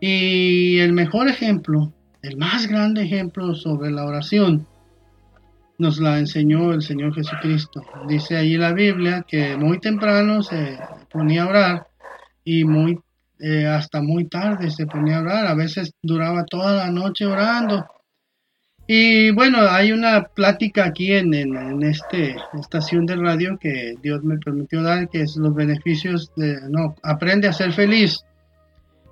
Y 0.00 0.78
el 0.78 0.94
mejor 0.94 1.28
ejemplo, 1.28 1.92
el 2.22 2.38
más 2.38 2.66
grande 2.66 3.02
ejemplo 3.02 3.54
sobre 3.54 3.90
la 3.90 4.06
oración, 4.06 4.66
nos 5.76 6.00
la 6.00 6.18
enseñó 6.18 6.72
el 6.72 6.80
Señor 6.80 7.14
Jesucristo. 7.14 7.82
Dice 8.08 8.38
ahí 8.38 8.56
la 8.56 8.72
Biblia 8.72 9.26
que 9.28 9.54
muy 9.58 9.80
temprano 9.80 10.42
se 10.42 10.78
ponía 11.10 11.42
a 11.42 11.48
orar 11.48 11.89
y 12.50 12.64
muy 12.64 12.98
eh, 13.38 13.66
hasta 13.66 14.02
muy 14.02 14.26
tarde 14.26 14.70
se 14.70 14.86
ponía 14.86 15.18
a 15.18 15.22
orar. 15.22 15.46
A 15.46 15.54
veces 15.54 15.92
duraba 16.02 16.44
toda 16.44 16.74
la 16.74 16.90
noche 16.90 17.24
orando. 17.24 17.86
Y 18.86 19.30
bueno, 19.30 19.58
hay 19.68 19.92
una 19.92 20.24
plática 20.24 20.86
aquí 20.86 21.12
en, 21.12 21.32
en, 21.32 21.82
esta 21.84 22.16
estación 22.58 23.06
de 23.06 23.14
radio 23.14 23.56
que 23.56 23.94
Dios 24.02 24.24
me 24.24 24.36
permitió 24.38 24.82
dar, 24.82 25.08
que 25.08 25.22
es 25.22 25.36
los 25.36 25.54
beneficios 25.54 26.32
de, 26.36 26.58
no, 26.68 26.96
aprende 27.04 27.46
a 27.46 27.52
ser 27.52 27.72
feliz. 27.72 28.24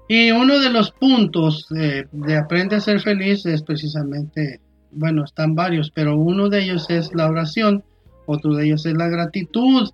Y 0.08 0.32
uno 0.32 0.58
de 0.58 0.70
los 0.70 0.90
puntos 0.90 1.68
de 1.70 2.36
aprende 2.36 2.76
a 2.76 2.80
ser 2.80 3.00
feliz 3.00 3.46
es 3.46 3.62
precisamente 3.62 4.60
bueno, 4.90 5.24
están 5.24 5.54
varios, 5.54 5.90
pero 5.90 6.16
uno 6.16 6.48
de 6.48 6.62
ellos 6.62 6.86
es 6.88 7.14
la 7.14 7.28
oración, 7.28 7.84
otro 8.26 8.54
de 8.54 8.66
ellos 8.66 8.86
es 8.86 8.94
la 8.94 9.08
gratitud. 9.08 9.90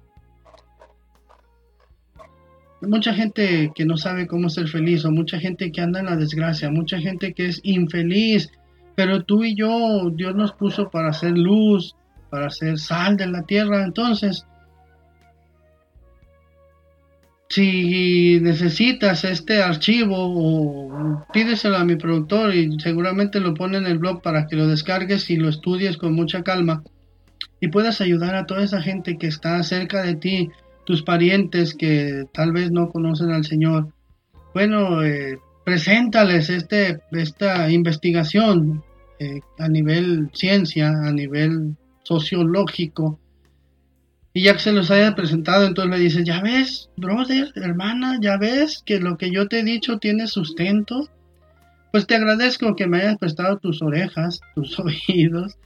Mucha 2.86 3.14
gente 3.14 3.72
que 3.74 3.84
no 3.84 3.96
sabe 3.96 4.26
cómo 4.26 4.48
ser 4.48 4.68
feliz, 4.68 5.04
o 5.04 5.10
mucha 5.10 5.38
gente 5.38 5.72
que 5.72 5.80
anda 5.80 6.00
en 6.00 6.06
la 6.06 6.16
desgracia, 6.16 6.70
mucha 6.70 6.98
gente 6.98 7.32
que 7.34 7.46
es 7.46 7.60
infeliz, 7.62 8.50
pero 8.94 9.24
tú 9.24 9.44
y 9.44 9.54
yo, 9.54 10.10
Dios 10.10 10.34
nos 10.34 10.52
puso 10.52 10.90
para 10.90 11.10
hacer 11.10 11.36
luz, 11.36 11.94
para 12.30 12.46
hacer 12.46 12.78
sal 12.78 13.16
de 13.16 13.26
la 13.26 13.42
tierra, 13.42 13.84
entonces 13.84 14.46
si 17.48 18.40
necesitas 18.40 19.24
este 19.24 19.62
archivo 19.62 20.16
o 20.18 21.24
pídeselo 21.32 21.76
a 21.76 21.84
mi 21.84 21.94
productor 21.94 22.52
y 22.54 22.80
seguramente 22.80 23.38
lo 23.38 23.54
pone 23.54 23.78
en 23.78 23.86
el 23.86 23.98
blog 23.98 24.22
para 24.22 24.46
que 24.46 24.56
lo 24.56 24.66
descargues 24.66 25.30
y 25.30 25.36
lo 25.36 25.48
estudies 25.48 25.96
con 25.96 26.14
mucha 26.14 26.42
calma 26.42 26.82
y 27.60 27.68
puedas 27.68 28.00
ayudar 28.00 28.34
a 28.34 28.46
toda 28.46 28.64
esa 28.64 28.82
gente 28.82 29.16
que 29.16 29.26
está 29.26 29.62
cerca 29.62 30.02
de 30.02 30.16
ti, 30.16 30.50
tus 30.84 31.02
parientes 31.02 31.74
que 31.74 32.24
tal 32.32 32.52
vez 32.52 32.70
no 32.70 32.90
conocen 32.90 33.30
al 33.30 33.44
Señor. 33.44 33.88
Bueno, 34.52 35.02
eh, 35.02 35.38
preséntales 35.64 36.50
este, 36.50 37.00
esta 37.12 37.70
investigación 37.70 38.82
eh, 39.18 39.40
a 39.58 39.68
nivel 39.68 40.30
ciencia, 40.32 40.88
a 40.88 41.12
nivel 41.12 41.76
sociológico, 42.02 43.18
y 44.36 44.42
ya 44.42 44.54
que 44.54 44.58
se 44.58 44.72
los 44.72 44.90
haya 44.90 45.14
presentado, 45.14 45.64
entonces 45.64 45.96
le 45.96 46.04
dice, 46.04 46.24
ya 46.24 46.42
ves, 46.42 46.90
brother, 46.96 47.52
hermana, 47.54 48.18
ya 48.20 48.36
ves 48.36 48.82
que 48.84 48.98
lo 48.98 49.16
que 49.16 49.30
yo 49.30 49.46
te 49.46 49.60
he 49.60 49.62
dicho 49.62 49.98
tiene 49.98 50.26
sustento. 50.26 51.08
Pues 51.92 52.08
te 52.08 52.16
agradezco 52.16 52.74
que 52.74 52.88
me 52.88 52.98
hayas 52.98 53.18
prestado 53.18 53.58
tus 53.58 53.80
orejas, 53.80 54.40
tus 54.56 54.76
oídos. 55.08 55.56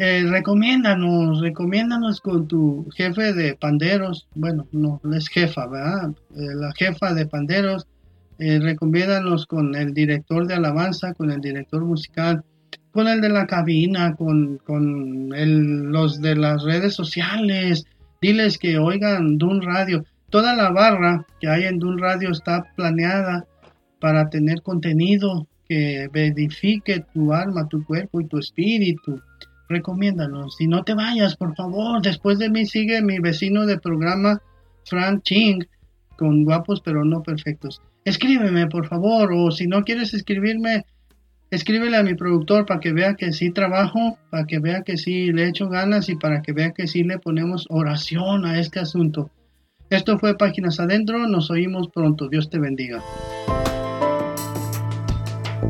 Eh, 0.00 0.24
recomiéndanos, 0.28 1.40
recomiéndanos 1.40 2.20
con 2.20 2.46
tu 2.46 2.88
jefe 2.94 3.32
de 3.32 3.56
panderos. 3.56 4.28
Bueno, 4.34 4.68
no, 4.70 5.00
es 5.12 5.28
jefa, 5.28 5.66
¿verdad? 5.66 6.10
Eh, 6.36 6.54
la 6.54 6.72
jefa 6.72 7.12
de 7.14 7.26
panderos. 7.26 7.86
Eh, 8.38 8.60
recomiéndanos 8.60 9.44
con 9.46 9.74
el 9.74 9.92
director 9.92 10.46
de 10.46 10.54
alabanza, 10.54 11.14
con 11.14 11.32
el 11.32 11.40
director 11.40 11.84
musical 11.84 12.44
con 12.92 13.06
el 13.06 13.20
de 13.20 13.28
la 13.28 13.46
cabina, 13.46 14.14
con, 14.16 14.58
con 14.58 15.28
los 15.92 16.20
de 16.20 16.34
las 16.34 16.64
redes 16.64 16.94
sociales. 16.94 17.84
Diles 18.20 18.58
que 18.58 18.78
oigan 18.78 19.38
Dun 19.38 19.62
Radio. 19.62 20.04
Toda 20.30 20.54
la 20.56 20.70
barra 20.70 21.24
que 21.40 21.48
hay 21.48 21.64
en 21.64 21.78
Dun 21.78 21.98
Radio 21.98 22.30
está 22.30 22.64
planeada 22.76 23.46
para 24.00 24.28
tener 24.30 24.62
contenido 24.62 25.46
que 25.68 26.08
edifique 26.12 27.04
tu 27.12 27.32
alma, 27.32 27.68
tu 27.68 27.84
cuerpo 27.84 28.20
y 28.20 28.26
tu 28.26 28.38
espíritu. 28.38 29.20
Recomiéndanos. 29.68 30.60
Y 30.60 30.66
no 30.66 30.82
te 30.84 30.94
vayas, 30.94 31.36
por 31.36 31.54
favor. 31.54 32.02
Después 32.02 32.38
de 32.38 32.50
mí 32.50 32.66
sigue 32.66 33.02
mi 33.02 33.18
vecino 33.18 33.66
de 33.66 33.78
programa, 33.78 34.40
Frank 34.84 35.22
Ching, 35.22 35.66
con 36.16 36.44
guapos 36.44 36.80
pero 36.80 37.04
no 37.04 37.22
perfectos. 37.22 37.82
Escríbeme, 38.04 38.66
por 38.66 38.88
favor. 38.88 39.32
O 39.32 39.50
si 39.50 39.66
no 39.66 39.84
quieres 39.84 40.14
escribirme, 40.14 40.84
escríbele 41.50 41.96
a 41.96 42.02
mi 42.02 42.14
productor 42.14 42.66
para 42.66 42.80
que 42.80 42.92
vea 42.92 43.14
que 43.14 43.32
sí 43.32 43.50
trabajo, 43.50 44.18
para 44.30 44.46
que 44.46 44.58
vea 44.58 44.82
que 44.82 44.96
sí 44.96 45.32
le 45.32 45.48
echo 45.48 45.68
ganas 45.68 46.08
y 46.08 46.16
para 46.16 46.42
que 46.42 46.52
vea 46.52 46.72
que 46.72 46.86
sí 46.86 47.04
le 47.04 47.18
ponemos 47.18 47.66
oración 47.68 48.46
a 48.46 48.58
este 48.58 48.80
asunto. 48.80 49.30
Esto 49.90 50.18
fue 50.18 50.36
Páginas 50.36 50.80
Adentro, 50.80 51.26
nos 51.26 51.50
oímos 51.50 51.88
pronto, 51.88 52.28
Dios 52.28 52.50
te 52.50 52.58
bendiga. 52.58 53.02